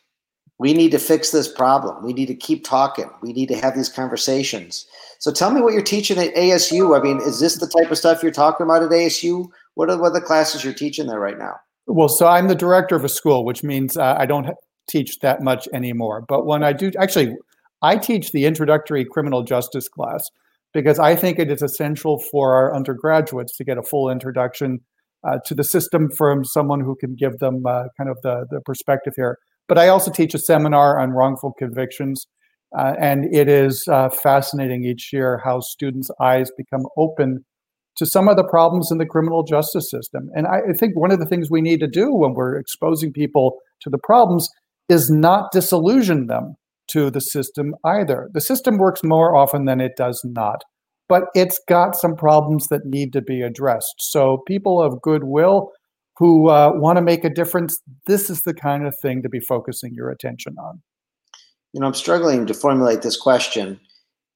We 0.60 0.74
need 0.74 0.92
to 0.92 1.00
fix 1.00 1.32
this 1.32 1.48
problem. 1.48 2.04
We 2.04 2.14
need 2.14 2.28
to 2.28 2.36
keep 2.36 2.64
talking. 2.64 3.10
We 3.22 3.34
need 3.34 3.48
to 3.48 3.56
have 3.56 3.76
these 3.76 3.90
conversations. 3.90 4.86
So 5.20 5.32
tell 5.32 5.52
me 5.52 5.62
what 5.62 5.74
you're 5.74 5.82
teaching 5.82 6.18
at 6.18 6.36
ASU. 6.36 6.98
I 6.98 7.02
mean, 7.02 7.20
is 7.22 7.40
this 7.40 7.58
the 7.58 7.68
type 7.68 7.92
of 7.92 7.98
stuff 7.98 8.22
you're 8.22 8.32
talking 8.32 8.66
about 8.66 8.84
at 8.84 8.90
ASU? 8.90 9.48
What 9.76 9.90
are, 9.90 9.98
what 9.98 10.12
are 10.12 10.20
the 10.20 10.22
classes 10.22 10.64
you're 10.64 10.74
teaching 10.74 11.08
there 11.08 11.20
right 11.20 11.38
now? 11.38 11.56
Well, 11.88 12.10
so 12.10 12.28
I'm 12.28 12.48
the 12.48 12.56
director 12.56 12.96
of 12.96 13.04
a 13.04 13.10
school, 13.10 13.46
which 13.46 13.64
means 13.64 13.98
uh, 13.98 14.16
I 14.18 14.26
don't 14.26 14.48
teach 14.90 15.20
that 15.20 15.42
much 15.42 15.68
anymore. 15.74 16.24
But 16.28 16.46
when 16.46 16.64
I 16.64 16.74
do, 16.74 16.92
actually, 17.00 17.36
I 17.82 17.98
teach 17.98 18.32
the 18.32 18.46
introductory 18.46 19.06
criminal 19.06 19.44
justice 19.44 19.88
class. 19.90 20.30
because 20.74 20.98
I 20.98 21.16
think 21.16 21.38
it 21.40 21.52
is 21.52 21.62
essential 21.62 22.20
for 22.32 22.56
our 22.56 22.76
undergraduates 22.76 23.56
to 23.58 23.64
get 23.64 23.78
a 23.78 23.84
full 23.84 24.10
introduction 24.10 24.80
uh, 25.24 25.38
to 25.46 25.54
the 25.54 25.64
system 25.64 26.10
from 26.10 26.44
someone 26.44 26.82
who 26.82 26.96
can 26.96 27.16
give 27.16 27.40
them 27.40 27.66
uh, 27.66 27.84
kind 27.98 28.10
of 28.10 28.18
the, 28.24 28.46
the 28.50 28.60
perspective 28.62 29.14
here. 29.16 29.38
But 29.68 29.78
I 29.78 29.88
also 29.88 30.12
teach 30.12 30.34
a 30.34 30.40
seminar 30.40 31.00
on 31.00 31.12
wrongful 31.12 31.54
convictions, 31.58 32.28
uh, 32.78 32.94
and 33.00 33.34
it 33.34 33.48
is 33.48 33.88
uh, 33.92 34.10
fascinating 34.10 34.84
each 34.84 35.12
year 35.14 35.42
how 35.44 35.60
students' 35.62 36.12
eyes 36.20 36.52
become 36.58 36.86
open 36.98 37.46
to 37.98 38.06
some 38.06 38.28
of 38.28 38.38
the 38.38 38.44
problems 38.44 38.90
in 38.92 38.98
the 38.98 39.06
criminal 39.06 39.44
justice 39.44 39.90
system. 39.90 40.30
And 40.34 40.48
I, 40.48 40.60
I 40.70 40.74
think 40.78 40.98
one 40.98 41.12
of 41.12 41.20
the 41.20 41.26
things 41.26 41.50
we 41.50 41.62
need 41.62 41.80
to 41.80 41.88
do 41.88 42.14
when 42.14 42.34
we're 42.34 42.58
exposing 42.58 43.14
people 43.14 43.58
to 43.82 43.90
the 43.90 44.00
problems 44.00 44.50
is 44.90 45.10
not 45.10 45.52
disillusion 45.52 46.28
them 46.28 46.56
to 46.90 47.10
the 47.10 47.22
system 47.22 47.76
either. 47.86 48.30
The 48.34 48.42
system 48.42 48.78
works 48.78 49.04
more 49.04 49.36
often 49.36 49.66
than 49.66 49.80
it 49.80 49.94
does 49.96 50.22
not, 50.26 50.64
but 51.08 51.24
it's 51.34 51.60
got 51.68 51.96
some 51.96 52.16
problems 52.16 52.68
that 52.70 52.86
need 52.86 53.14
to 53.14 53.22
be 53.22 53.42
addressed. 53.42 53.96
So, 54.00 54.44
people 54.48 54.82
of 54.82 55.02
goodwill 55.02 55.72
who 56.24 56.50
uh, 56.50 56.72
want 56.74 56.96
to 56.96 57.02
make 57.02 57.26
a 57.26 57.30
difference, 57.30 57.82
this 58.06 58.30
is 58.30 58.44
the 58.44 58.54
kind 58.54 58.88
of 58.88 58.98
thing 58.98 59.22
to 59.22 59.28
be 59.28 59.42
focusing 59.42 59.94
your 59.94 60.10
attention 60.10 60.56
on. 60.58 60.82
You 61.74 61.82
know, 61.82 61.88
I'm 61.88 61.94
struggling 61.94 62.46
to 62.46 62.54
formulate 62.54 63.02
this 63.02 63.18
question 63.18 63.78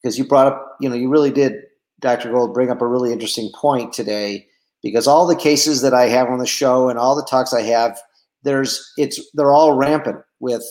because 0.03 0.17
you 0.17 0.27
brought 0.27 0.47
up, 0.47 0.75
you 0.81 0.89
know, 0.89 0.97
you 0.97 1.07
really 1.07 1.31
did, 1.31 1.53
Dr. 2.01 2.29
Gould, 2.29 2.53
bring 2.53 2.69
up 2.69 2.81
a 2.81 2.85
really 2.85 3.13
interesting 3.13 3.49
point 3.55 3.93
today 3.93 4.47
because 4.83 5.07
all 5.07 5.25
the 5.25 5.35
cases 5.37 5.81
that 5.81 5.93
I 5.93 6.09
have 6.09 6.27
on 6.27 6.39
the 6.39 6.45
show 6.45 6.89
and 6.89 6.99
all 6.99 7.15
the 7.15 7.23
talks 7.23 7.53
I 7.53 7.61
have, 7.61 7.97
there's 8.43 8.91
it's 8.97 9.21
they're 9.33 9.53
all 9.53 9.77
rampant 9.77 10.17
with 10.41 10.65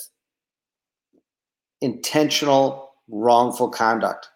intentional 1.80 2.90
wrongful 3.08 3.70
conduct 3.70 4.28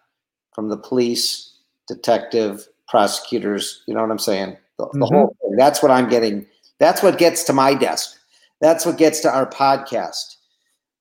from 0.55 0.69
the 0.69 0.77
police, 0.77 1.59
detective, 1.87 2.67
prosecutors. 2.87 3.83
You 3.87 3.93
know 3.93 4.01
what 4.01 4.09
I'm 4.09 4.17
saying? 4.17 4.57
The, 4.79 4.87
the 4.93 5.05
mm-hmm. 5.05 5.15
whole 5.15 5.37
thing. 5.43 5.57
That's 5.57 5.83
what 5.83 5.91
I'm 5.91 6.09
getting. 6.09 6.47
That's 6.81 7.03
what 7.03 7.19
gets 7.19 7.43
to 7.43 7.53
my 7.53 7.75
desk. 7.75 8.17
That's 8.59 8.87
what 8.87 8.97
gets 8.97 9.19
to 9.19 9.31
our 9.31 9.47
podcast. 9.47 10.37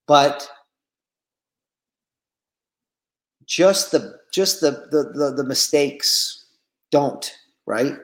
But 0.07 0.47
just 3.47 3.90
the 3.90 4.16
just 4.31 4.61
the 4.61 4.73
the 4.90 5.11
the, 5.14 5.33
the 5.38 5.45
mistakes 5.45 6.45
don't 6.90 7.35
right, 7.64 7.95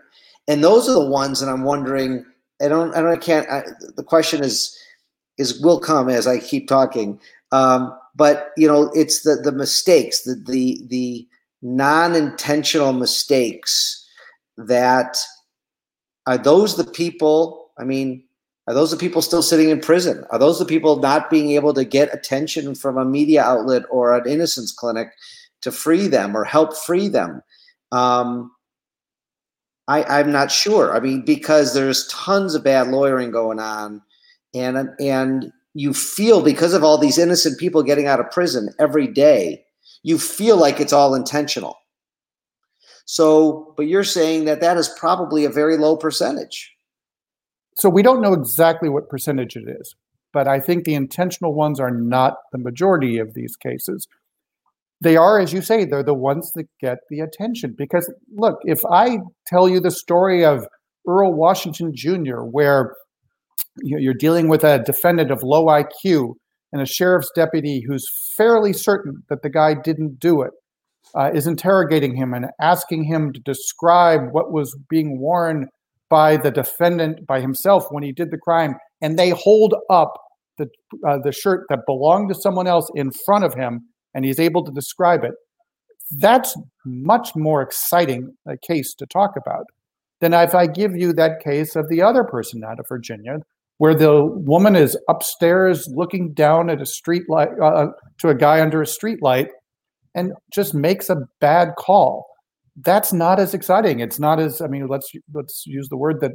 and 0.48 0.64
those 0.64 0.88
are 0.88 0.94
the 0.94 1.10
ones 1.10 1.38
that 1.40 1.50
I'm 1.50 1.64
wondering. 1.64 2.24
I 2.62 2.68
don't. 2.68 2.96
I 2.96 3.02
don't. 3.02 3.12
I 3.12 3.16
can't. 3.18 3.46
I, 3.50 3.62
the 3.94 4.02
question 4.02 4.42
is 4.42 4.74
is 5.36 5.60
will 5.60 5.78
come 5.78 6.08
as 6.08 6.26
I 6.26 6.38
keep 6.38 6.68
talking. 6.68 7.20
Um, 7.52 7.94
but 8.14 8.52
you 8.56 8.66
know, 8.66 8.90
it's 8.94 9.20
the 9.20 9.36
the 9.36 9.52
mistakes, 9.52 10.22
the 10.22 10.42
the 10.46 10.80
the 10.88 11.28
non-intentional 11.60 12.94
mistakes 12.94 14.02
that 14.56 15.18
are 16.26 16.38
those 16.38 16.78
the 16.78 16.90
people. 16.90 17.65
I 17.78 17.84
mean, 17.84 18.22
are 18.66 18.74
those 18.74 18.90
the 18.90 18.96
people 18.96 19.22
still 19.22 19.42
sitting 19.42 19.70
in 19.70 19.80
prison? 19.80 20.24
Are 20.30 20.38
those 20.38 20.58
the 20.58 20.64
people 20.64 20.96
not 20.98 21.30
being 21.30 21.52
able 21.52 21.72
to 21.74 21.84
get 21.84 22.12
attention 22.12 22.74
from 22.74 22.98
a 22.98 23.04
media 23.04 23.42
outlet 23.42 23.84
or 23.90 24.16
an 24.16 24.28
innocence 24.28 24.72
clinic 24.72 25.12
to 25.60 25.70
free 25.70 26.08
them 26.08 26.36
or 26.36 26.44
help 26.44 26.76
free 26.76 27.08
them? 27.08 27.42
Um, 27.92 28.50
I, 29.88 30.02
I'm 30.04 30.32
not 30.32 30.50
sure. 30.50 30.96
I 30.96 31.00
mean, 31.00 31.24
because 31.24 31.74
there's 31.74 32.08
tons 32.08 32.56
of 32.56 32.64
bad 32.64 32.88
lawyering 32.88 33.30
going 33.30 33.60
on, 33.60 34.02
and 34.52 34.90
and 34.98 35.52
you 35.74 35.94
feel 35.94 36.42
because 36.42 36.74
of 36.74 36.82
all 36.82 36.98
these 36.98 37.18
innocent 37.18 37.60
people 37.60 37.82
getting 37.82 38.06
out 38.06 38.18
of 38.18 38.30
prison 38.32 38.70
every 38.80 39.06
day, 39.06 39.64
you 40.02 40.18
feel 40.18 40.56
like 40.56 40.80
it's 40.80 40.92
all 40.92 41.14
intentional. 41.14 41.78
So, 43.04 43.74
but 43.76 43.86
you're 43.86 44.02
saying 44.02 44.46
that 44.46 44.60
that 44.60 44.76
is 44.76 44.88
probably 44.98 45.44
a 45.44 45.50
very 45.50 45.76
low 45.76 45.96
percentage. 45.96 46.75
So 47.78 47.90
we 47.90 48.02
don't 48.02 48.22
know 48.22 48.32
exactly 48.32 48.88
what 48.88 49.08
percentage 49.08 49.54
it 49.54 49.68
is, 49.68 49.94
but 50.32 50.48
I 50.48 50.60
think 50.60 50.84
the 50.84 50.94
intentional 50.94 51.54
ones 51.54 51.78
are 51.78 51.90
not 51.90 52.34
the 52.52 52.58
majority 52.58 53.18
of 53.18 53.34
these 53.34 53.54
cases. 53.54 54.08
They 55.02 55.16
are, 55.16 55.38
as 55.38 55.52
you 55.52 55.60
say, 55.60 55.84
they're 55.84 56.02
the 56.02 56.14
ones 56.14 56.52
that 56.54 56.68
get 56.80 56.98
the 57.10 57.20
attention. 57.20 57.74
Because 57.76 58.10
look, 58.34 58.58
if 58.62 58.80
I 58.90 59.18
tell 59.46 59.68
you 59.68 59.78
the 59.78 59.90
story 59.90 60.42
of 60.44 60.66
Earl 61.06 61.34
Washington 61.34 61.92
Jr., 61.94 62.40
where 62.40 62.94
you're 63.82 64.14
dealing 64.14 64.48
with 64.48 64.64
a 64.64 64.82
defendant 64.84 65.30
of 65.30 65.42
low 65.42 65.66
IQ 65.66 66.34
and 66.72 66.80
a 66.80 66.86
sheriff's 66.86 67.30
deputy 67.36 67.84
who's 67.86 68.08
fairly 68.36 68.72
certain 68.72 69.22
that 69.28 69.42
the 69.42 69.50
guy 69.50 69.74
didn't 69.74 70.18
do 70.18 70.40
it, 70.40 70.52
uh, 71.14 71.30
is 71.34 71.46
interrogating 71.46 72.16
him 72.16 72.32
and 72.32 72.46
asking 72.60 73.04
him 73.04 73.32
to 73.32 73.40
describe 73.40 74.32
what 74.32 74.50
was 74.50 74.76
being 74.88 75.20
worn 75.20 75.68
by 76.08 76.36
the 76.36 76.50
defendant 76.50 77.26
by 77.26 77.40
himself 77.40 77.86
when 77.90 78.02
he 78.02 78.12
did 78.12 78.30
the 78.30 78.38
crime, 78.38 78.76
and 79.00 79.18
they 79.18 79.30
hold 79.30 79.74
up 79.90 80.14
the 80.58 80.68
uh, 81.06 81.18
the 81.22 81.32
shirt 81.32 81.66
that 81.68 81.80
belonged 81.86 82.28
to 82.28 82.40
someone 82.40 82.66
else 82.66 82.90
in 82.94 83.10
front 83.24 83.44
of 83.44 83.54
him, 83.54 83.80
and 84.14 84.24
he's 84.24 84.40
able 84.40 84.64
to 84.64 84.72
describe 84.72 85.24
it. 85.24 85.32
That's 86.18 86.56
much 86.84 87.30
more 87.34 87.62
exciting 87.62 88.36
a 88.46 88.56
case 88.56 88.94
to 88.94 89.06
talk 89.06 89.32
about 89.36 89.64
than 90.20 90.32
if 90.32 90.54
I 90.54 90.66
give 90.66 90.96
you 90.96 91.12
that 91.14 91.40
case 91.42 91.76
of 91.76 91.88
the 91.88 92.02
other 92.02 92.24
person 92.24 92.62
out 92.64 92.78
of 92.78 92.86
Virginia 92.88 93.38
where 93.78 93.94
the 93.94 94.24
woman 94.24 94.74
is 94.74 94.98
upstairs 95.08 95.88
looking 95.94 96.32
down 96.32 96.70
at 96.70 96.80
a 96.80 96.86
street 96.86 97.24
light 97.28 97.50
uh, 97.60 97.66
uh, 97.66 97.86
to 98.18 98.28
a 98.28 98.34
guy 98.34 98.60
under 98.60 98.80
a 98.80 98.86
street 98.86 99.22
light 99.22 99.48
and 100.14 100.32
just 100.52 100.74
makes 100.74 101.10
a 101.10 101.16
bad 101.40 101.70
call 101.78 102.26
that's 102.82 103.12
not 103.12 103.38
as 103.40 103.54
exciting. 103.54 104.00
It's 104.00 104.18
not 104.18 104.40
as 104.40 104.60
i 104.60 104.66
mean 104.66 104.86
let's 104.88 105.10
let's 105.32 105.66
use 105.66 105.88
the 105.88 105.96
word 105.96 106.20
that 106.20 106.32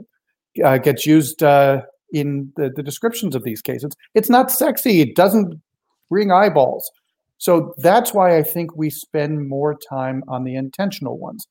uh, 0.63 0.77
gets 0.77 1.05
used 1.05 1.43
uh, 1.43 1.81
in 2.11 2.51
the, 2.57 2.71
the 2.75 2.83
descriptions 2.83 3.35
of 3.35 3.43
these 3.43 3.61
cases. 3.61 3.93
It's 4.15 4.29
not 4.29 4.51
sexy. 4.51 5.01
It 5.01 5.15
doesn't 5.15 5.61
bring 6.09 6.31
eyeballs. 6.31 6.89
So 7.37 7.73
that's 7.77 8.13
why 8.13 8.37
i 8.37 8.43
think 8.43 8.75
we 8.75 8.89
spend 8.89 9.47
more 9.47 9.77
time 9.89 10.23
on 10.27 10.43
the 10.43 10.55
intentional 10.55 11.17
ones. 11.17 11.47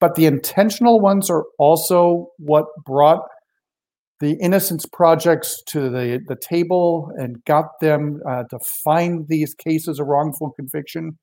But 0.00 0.14
the 0.14 0.26
intentional 0.26 1.00
ones 1.00 1.28
are 1.28 1.44
also 1.58 2.28
what 2.38 2.66
brought 2.84 3.22
the 4.20 4.32
Innocence 4.40 4.84
Projects 4.86 5.62
to 5.68 5.88
the, 5.88 6.20
the 6.26 6.36
table 6.36 7.12
and 7.16 7.44
got 7.44 7.66
them 7.80 8.20
uh, 8.28 8.44
to 8.50 8.58
find 8.84 9.28
these 9.28 9.54
cases 9.54 10.00
of 10.00 10.06
wrongful 10.06 10.50
conviction. 10.52 11.18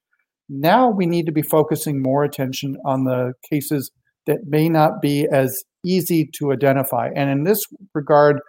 Now 0.49 0.89
we 0.89 1.05
need 1.05 1.25
to 1.25 1.31
be 1.31 1.41
focusing 1.41 2.01
more 2.01 2.23
attention 2.23 2.75
on 2.86 3.03
the 3.03 3.34
cases 3.49 3.91
that 4.27 4.39
may 4.45 4.69
not 4.69 5.01
be 5.01 5.27
as 5.31 5.63
easy 5.86 6.29
to 6.36 6.51
identify. 6.51 7.10
And 7.15 7.29
in 7.29 7.43
this 7.43 7.63
regard, 7.93 8.39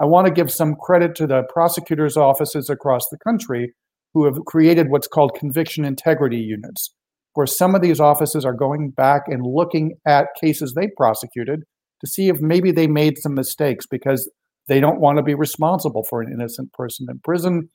I 0.00 0.04
want 0.04 0.26
to 0.26 0.32
give 0.32 0.50
some 0.50 0.74
credit 0.74 1.14
to 1.16 1.26
the 1.26 1.42
prosecutors' 1.52 2.16
offices 2.16 2.68
across 2.68 3.08
the 3.10 3.18
country 3.18 3.74
who 4.12 4.24
have 4.24 4.44
created 4.46 4.90
what's 4.90 5.08
called 5.08 5.36
conviction 5.38 5.84
integrity 5.84 6.38
units, 6.38 6.94
where 7.34 7.46
some 7.46 7.74
of 7.74 7.82
these 7.82 8.00
offices 8.00 8.44
are 8.44 8.54
going 8.54 8.90
back 8.90 9.22
and 9.26 9.42
looking 9.46 9.96
at 10.06 10.28
cases 10.40 10.74
they 10.74 10.88
prosecuted 10.96 11.60
to 12.00 12.06
see 12.06 12.28
if 12.28 12.40
maybe 12.40 12.72
they 12.72 12.86
made 12.86 13.18
some 13.18 13.34
mistakes 13.34 13.86
because 13.86 14.30
they 14.68 14.80
don't 14.80 15.00
want 15.00 15.16
to 15.18 15.22
be 15.22 15.34
responsible 15.34 16.04
for 16.08 16.20
an 16.20 16.32
innocent 16.32 16.72
person 16.72 17.06
in 17.10 17.18
prison 17.20 17.68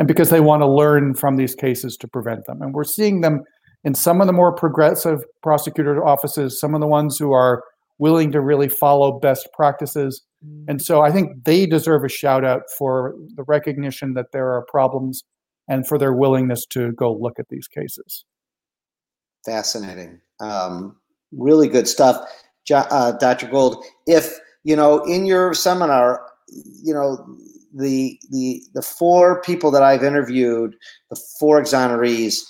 and 0.00 0.08
because 0.08 0.30
they 0.30 0.40
want 0.40 0.62
to 0.62 0.66
learn 0.66 1.14
from 1.14 1.36
these 1.36 1.54
cases 1.54 1.96
to 1.98 2.08
prevent 2.08 2.46
them. 2.46 2.60
And 2.60 2.74
we're 2.74 2.82
seeing 2.82 3.20
them 3.20 3.44
in 3.84 3.94
some 3.94 4.20
of 4.20 4.26
the 4.26 4.32
more 4.32 4.52
progressive 4.52 5.22
prosecutor 5.42 6.04
offices, 6.04 6.58
some 6.58 6.74
of 6.74 6.80
the 6.80 6.88
ones 6.88 7.18
who 7.18 7.32
are 7.32 7.62
willing 7.98 8.32
to 8.32 8.40
really 8.40 8.68
follow 8.68 9.20
best 9.20 9.48
practices. 9.52 10.22
And 10.66 10.80
so 10.80 11.02
I 11.02 11.12
think 11.12 11.44
they 11.44 11.66
deserve 11.66 12.02
a 12.02 12.08
shout 12.08 12.44
out 12.44 12.62
for 12.76 13.14
the 13.36 13.44
recognition 13.44 14.14
that 14.14 14.32
there 14.32 14.50
are 14.52 14.64
problems 14.68 15.22
and 15.68 15.86
for 15.86 15.98
their 15.98 16.14
willingness 16.14 16.64
to 16.70 16.92
go 16.92 17.12
look 17.12 17.38
at 17.38 17.48
these 17.50 17.68
cases. 17.68 18.24
Fascinating. 19.44 20.20
Um, 20.40 20.96
really 21.30 21.68
good 21.68 21.86
stuff 21.86 22.26
uh, 22.72 23.12
Dr. 23.12 23.48
Gould, 23.48 23.84
if 24.06 24.38
you 24.64 24.76
know 24.76 25.02
in 25.04 25.26
your 25.26 25.54
seminar, 25.54 26.22
you 26.82 26.94
know 26.94 27.24
the 27.74 28.18
the 28.30 28.62
the 28.74 28.82
four 28.82 29.40
people 29.42 29.70
that 29.70 29.82
I've 29.82 30.04
interviewed, 30.04 30.76
the 31.08 31.20
four 31.38 31.60
exonerees, 31.60 32.42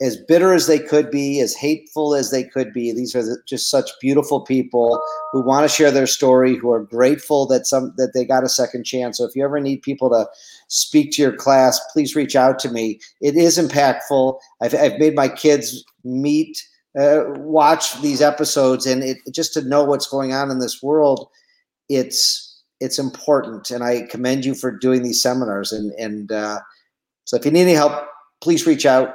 as 0.00 0.16
bitter 0.16 0.52
as 0.52 0.66
they 0.66 0.78
could 0.78 1.10
be, 1.10 1.40
as 1.40 1.54
hateful 1.54 2.14
as 2.14 2.30
they 2.30 2.44
could 2.44 2.72
be, 2.72 2.92
these 2.92 3.14
are 3.14 3.42
just 3.46 3.70
such 3.70 3.90
beautiful 4.00 4.40
people 4.40 5.00
who 5.32 5.42
want 5.42 5.68
to 5.68 5.74
share 5.74 5.90
their 5.90 6.06
story, 6.06 6.56
who 6.56 6.70
are 6.70 6.84
grateful 6.84 7.46
that 7.46 7.66
some 7.66 7.92
that 7.96 8.12
they 8.14 8.24
got 8.24 8.44
a 8.44 8.48
second 8.48 8.84
chance. 8.84 9.18
So 9.18 9.24
if 9.24 9.34
you 9.34 9.44
ever 9.44 9.60
need 9.60 9.82
people 9.82 10.10
to 10.10 10.28
speak 10.68 11.12
to 11.12 11.22
your 11.22 11.36
class, 11.36 11.80
please 11.92 12.14
reach 12.14 12.36
out 12.36 12.58
to 12.60 12.70
me. 12.70 13.00
It 13.20 13.36
is 13.36 13.58
impactful. 13.58 14.38
I've, 14.60 14.74
I've 14.74 14.98
made 14.98 15.14
my 15.14 15.28
kids 15.28 15.84
meet 16.04 16.62
uh, 16.98 17.24
watch 17.36 18.00
these 18.00 18.20
episodes 18.22 18.86
and 18.86 19.02
it, 19.02 19.18
just 19.32 19.52
to 19.54 19.62
know 19.62 19.84
what's 19.84 20.08
going 20.08 20.32
on 20.32 20.50
in 20.50 20.58
this 20.58 20.82
world, 20.82 21.28
it's 21.88 22.47
it's 22.80 22.98
important. 22.98 23.70
And 23.70 23.82
I 23.82 24.02
commend 24.02 24.44
you 24.44 24.54
for 24.54 24.70
doing 24.70 25.02
these 25.02 25.22
seminars. 25.22 25.72
And 25.72 25.92
and 25.92 26.30
uh, 26.32 26.60
so 27.24 27.36
if 27.36 27.44
you 27.44 27.50
need 27.50 27.62
any 27.62 27.74
help, 27.74 28.06
please 28.40 28.66
reach 28.66 28.86
out. 28.86 29.14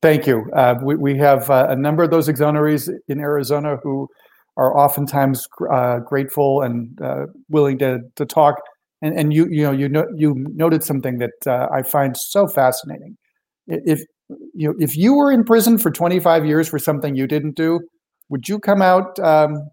Thank 0.00 0.26
you. 0.26 0.50
Uh, 0.52 0.74
we, 0.82 0.96
we 0.96 1.16
have 1.18 1.48
uh, 1.48 1.66
a 1.68 1.76
number 1.76 2.02
of 2.02 2.10
those 2.10 2.28
exonerees 2.28 2.90
in 3.06 3.20
Arizona 3.20 3.76
who 3.82 4.08
are 4.56 4.76
oftentimes 4.76 5.46
uh, 5.70 6.00
grateful 6.00 6.62
and 6.62 7.00
uh, 7.00 7.26
willing 7.48 7.78
to, 7.78 8.00
to 8.16 8.26
talk. 8.26 8.56
And, 9.00 9.16
and 9.18 9.32
you 9.32 9.46
you 9.48 9.62
know 9.62 9.72
you 9.72 9.88
know 9.88 10.06
you 10.16 10.34
noted 10.54 10.84
something 10.84 11.18
that 11.18 11.46
uh, 11.46 11.68
I 11.72 11.82
find 11.82 12.16
so 12.16 12.46
fascinating. 12.46 13.16
If 13.66 14.00
you 14.54 14.68
know, 14.68 14.74
if 14.78 14.96
you 14.96 15.14
were 15.14 15.30
in 15.32 15.44
prison 15.44 15.78
for 15.78 15.90
25 15.90 16.46
years 16.46 16.68
for 16.68 16.78
something 16.78 17.14
you 17.14 17.26
didn't 17.26 17.56
do, 17.56 17.80
would 18.28 18.48
you 18.48 18.58
come 18.58 18.80
out 18.80 19.18
um, 19.18 19.68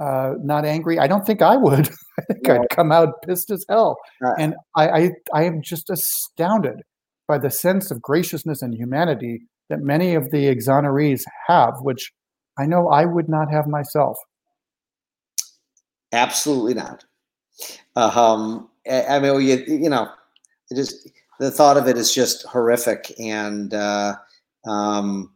uh, 0.00 0.34
not 0.42 0.64
angry? 0.64 0.98
I 0.98 1.06
don't 1.06 1.26
think 1.26 1.42
I 1.42 1.56
would. 1.56 1.88
I 2.18 2.22
think 2.32 2.46
right. 2.46 2.60
I'd 2.60 2.68
come 2.70 2.92
out 2.92 3.22
pissed 3.26 3.50
as 3.50 3.64
hell. 3.68 3.96
Right. 4.20 4.34
And 4.38 4.54
I, 4.76 4.88
I 4.88 5.10
I 5.32 5.44
am 5.44 5.62
just 5.62 5.90
astounded 5.90 6.82
by 7.26 7.38
the 7.38 7.50
sense 7.50 7.90
of 7.90 8.02
graciousness 8.02 8.62
and 8.62 8.74
humanity 8.74 9.42
that 9.70 9.80
many 9.80 10.14
of 10.14 10.30
the 10.30 10.54
exonerees 10.54 11.22
have, 11.48 11.74
which 11.80 12.12
I 12.58 12.66
know 12.66 12.88
I 12.88 13.04
would 13.04 13.28
not 13.28 13.50
have 13.50 13.66
myself. 13.66 14.16
Absolutely 16.12 16.74
not. 16.74 17.04
Um, 17.96 18.68
I 18.90 19.18
mean, 19.18 19.40
you, 19.40 19.64
you 19.66 19.88
know, 19.88 20.08
just 20.74 21.08
the 21.40 21.50
thought 21.50 21.76
of 21.76 21.88
it 21.88 21.96
is 21.96 22.14
just 22.14 22.44
horrific, 22.46 23.12
and 23.18 23.72
uh, 23.72 24.14
um, 24.66 25.32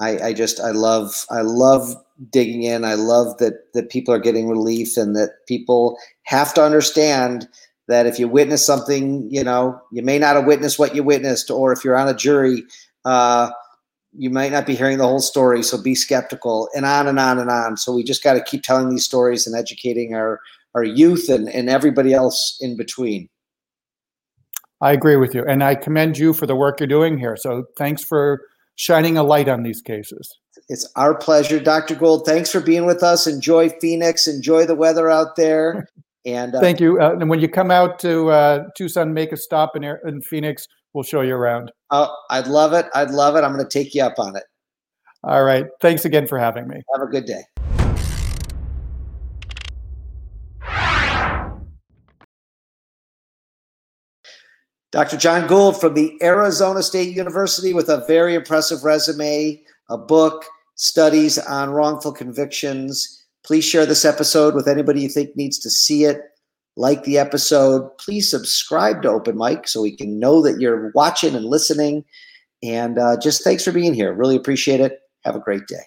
I, 0.00 0.28
I 0.28 0.32
just 0.32 0.60
I 0.60 0.70
love 0.70 1.24
I 1.30 1.40
love 1.40 1.94
digging 2.30 2.62
in. 2.62 2.84
I 2.84 2.94
love 2.94 3.38
that 3.38 3.72
that 3.74 3.90
people 3.90 4.12
are 4.12 4.18
getting 4.18 4.48
relief, 4.48 4.96
and 4.96 5.16
that 5.16 5.46
people 5.46 5.98
have 6.24 6.52
to 6.54 6.62
understand 6.62 7.48
that 7.88 8.06
if 8.06 8.18
you 8.18 8.28
witness 8.28 8.66
something, 8.66 9.28
you 9.30 9.44
know, 9.44 9.80
you 9.92 10.02
may 10.02 10.18
not 10.18 10.36
have 10.36 10.44
witnessed 10.44 10.78
what 10.78 10.94
you 10.94 11.02
witnessed, 11.02 11.50
or 11.50 11.72
if 11.72 11.84
you're 11.84 11.96
on 11.96 12.08
a 12.08 12.14
jury, 12.14 12.64
uh, 13.04 13.50
you 14.12 14.28
might 14.28 14.52
not 14.52 14.66
be 14.66 14.74
hearing 14.74 14.98
the 14.98 15.06
whole 15.06 15.20
story, 15.20 15.62
so 15.62 15.80
be 15.80 15.94
skeptical, 15.94 16.68
and 16.74 16.84
on 16.84 17.06
and 17.06 17.18
on 17.18 17.38
and 17.38 17.50
on. 17.50 17.76
So 17.76 17.94
we 17.94 18.02
just 18.02 18.22
got 18.24 18.34
to 18.34 18.42
keep 18.42 18.62
telling 18.62 18.90
these 18.90 19.04
stories 19.04 19.46
and 19.46 19.56
educating 19.56 20.14
our 20.14 20.40
our 20.74 20.84
youth 20.84 21.30
and, 21.30 21.48
and 21.48 21.70
everybody 21.70 22.12
else 22.12 22.58
in 22.60 22.76
between. 22.76 23.30
I 24.82 24.92
agree 24.92 25.16
with 25.16 25.34
you, 25.34 25.42
and 25.48 25.64
I 25.64 25.74
commend 25.74 26.18
you 26.18 26.34
for 26.34 26.46
the 26.46 26.56
work 26.56 26.80
you're 26.80 26.86
doing 26.86 27.18
here. 27.18 27.36
So 27.36 27.64
thanks 27.78 28.04
for 28.04 28.42
shining 28.76 29.18
a 29.18 29.22
light 29.22 29.48
on 29.48 29.62
these 29.62 29.82
cases. 29.82 30.38
It's 30.68 30.88
our 30.96 31.14
pleasure, 31.14 31.60
Dr. 31.60 31.94
Gould. 31.94 32.24
Thanks 32.24 32.50
for 32.50 32.60
being 32.60 32.86
with 32.86 33.02
us. 33.02 33.26
Enjoy 33.26 33.68
Phoenix. 33.68 34.26
Enjoy 34.26 34.64
the 34.64 34.74
weather 34.74 35.10
out 35.10 35.36
there. 35.36 35.88
And 36.26 36.56
uh, 36.56 36.60
thank 36.60 36.80
you. 36.80 37.00
Uh, 37.00 37.12
and 37.12 37.30
when 37.30 37.38
you 37.38 37.48
come 37.48 37.70
out 37.70 38.00
to 38.00 38.30
uh, 38.30 38.64
Tucson, 38.76 39.14
make 39.14 39.30
a 39.30 39.36
stop 39.36 39.76
in, 39.76 39.84
in 39.84 40.20
Phoenix. 40.20 40.66
We'll 40.92 41.04
show 41.04 41.20
you 41.20 41.36
around. 41.36 41.70
Oh, 41.92 42.12
I'd 42.30 42.48
love 42.48 42.72
it. 42.72 42.86
I'd 42.96 43.12
love 43.12 43.36
it. 43.36 43.44
I'm 43.44 43.52
going 43.52 43.64
to 43.64 43.70
take 43.70 43.94
you 43.94 44.02
up 44.02 44.18
on 44.18 44.34
it. 44.34 44.42
All 45.22 45.44
right. 45.44 45.66
Thanks 45.80 46.04
again 46.04 46.26
for 46.26 46.36
having 46.36 46.66
me. 46.66 46.82
Have 46.92 47.02
a 47.02 47.10
good 47.10 47.26
day. 47.26 47.44
Dr. 54.96 55.18
Jon 55.18 55.46
Gould 55.46 55.78
from 55.78 55.92
the 55.92 56.16
Arizona 56.22 56.82
State 56.82 57.14
University 57.14 57.74
with 57.74 57.90
a 57.90 58.02
very 58.06 58.34
impressive 58.34 58.82
resume, 58.82 59.62
a 59.90 59.98
book, 59.98 60.46
studies 60.76 61.36
on 61.36 61.68
wrongful 61.68 62.12
convictions. 62.12 63.22
Please 63.44 63.62
share 63.62 63.84
this 63.84 64.06
episode 64.06 64.54
with 64.54 64.66
anybody 64.66 65.02
you 65.02 65.10
think 65.10 65.36
needs 65.36 65.58
to 65.58 65.68
see 65.68 66.04
it. 66.04 66.22
Like 66.78 67.04
the 67.04 67.18
episode. 67.18 67.90
Please 67.98 68.30
subscribe 68.30 69.02
to 69.02 69.10
Open 69.10 69.36
Mic 69.36 69.68
so 69.68 69.82
we 69.82 69.94
can 69.94 70.18
know 70.18 70.40
that 70.40 70.60
you're 70.60 70.90
watching 70.94 71.34
and 71.34 71.44
listening. 71.44 72.02
And 72.62 72.98
uh, 72.98 73.18
just 73.18 73.44
thanks 73.44 73.64
for 73.64 73.72
being 73.72 73.92
here. 73.92 74.14
Really 74.14 74.36
appreciate 74.36 74.80
it. 74.80 75.00
Have 75.26 75.36
a 75.36 75.40
great 75.40 75.66
day. 75.66 75.82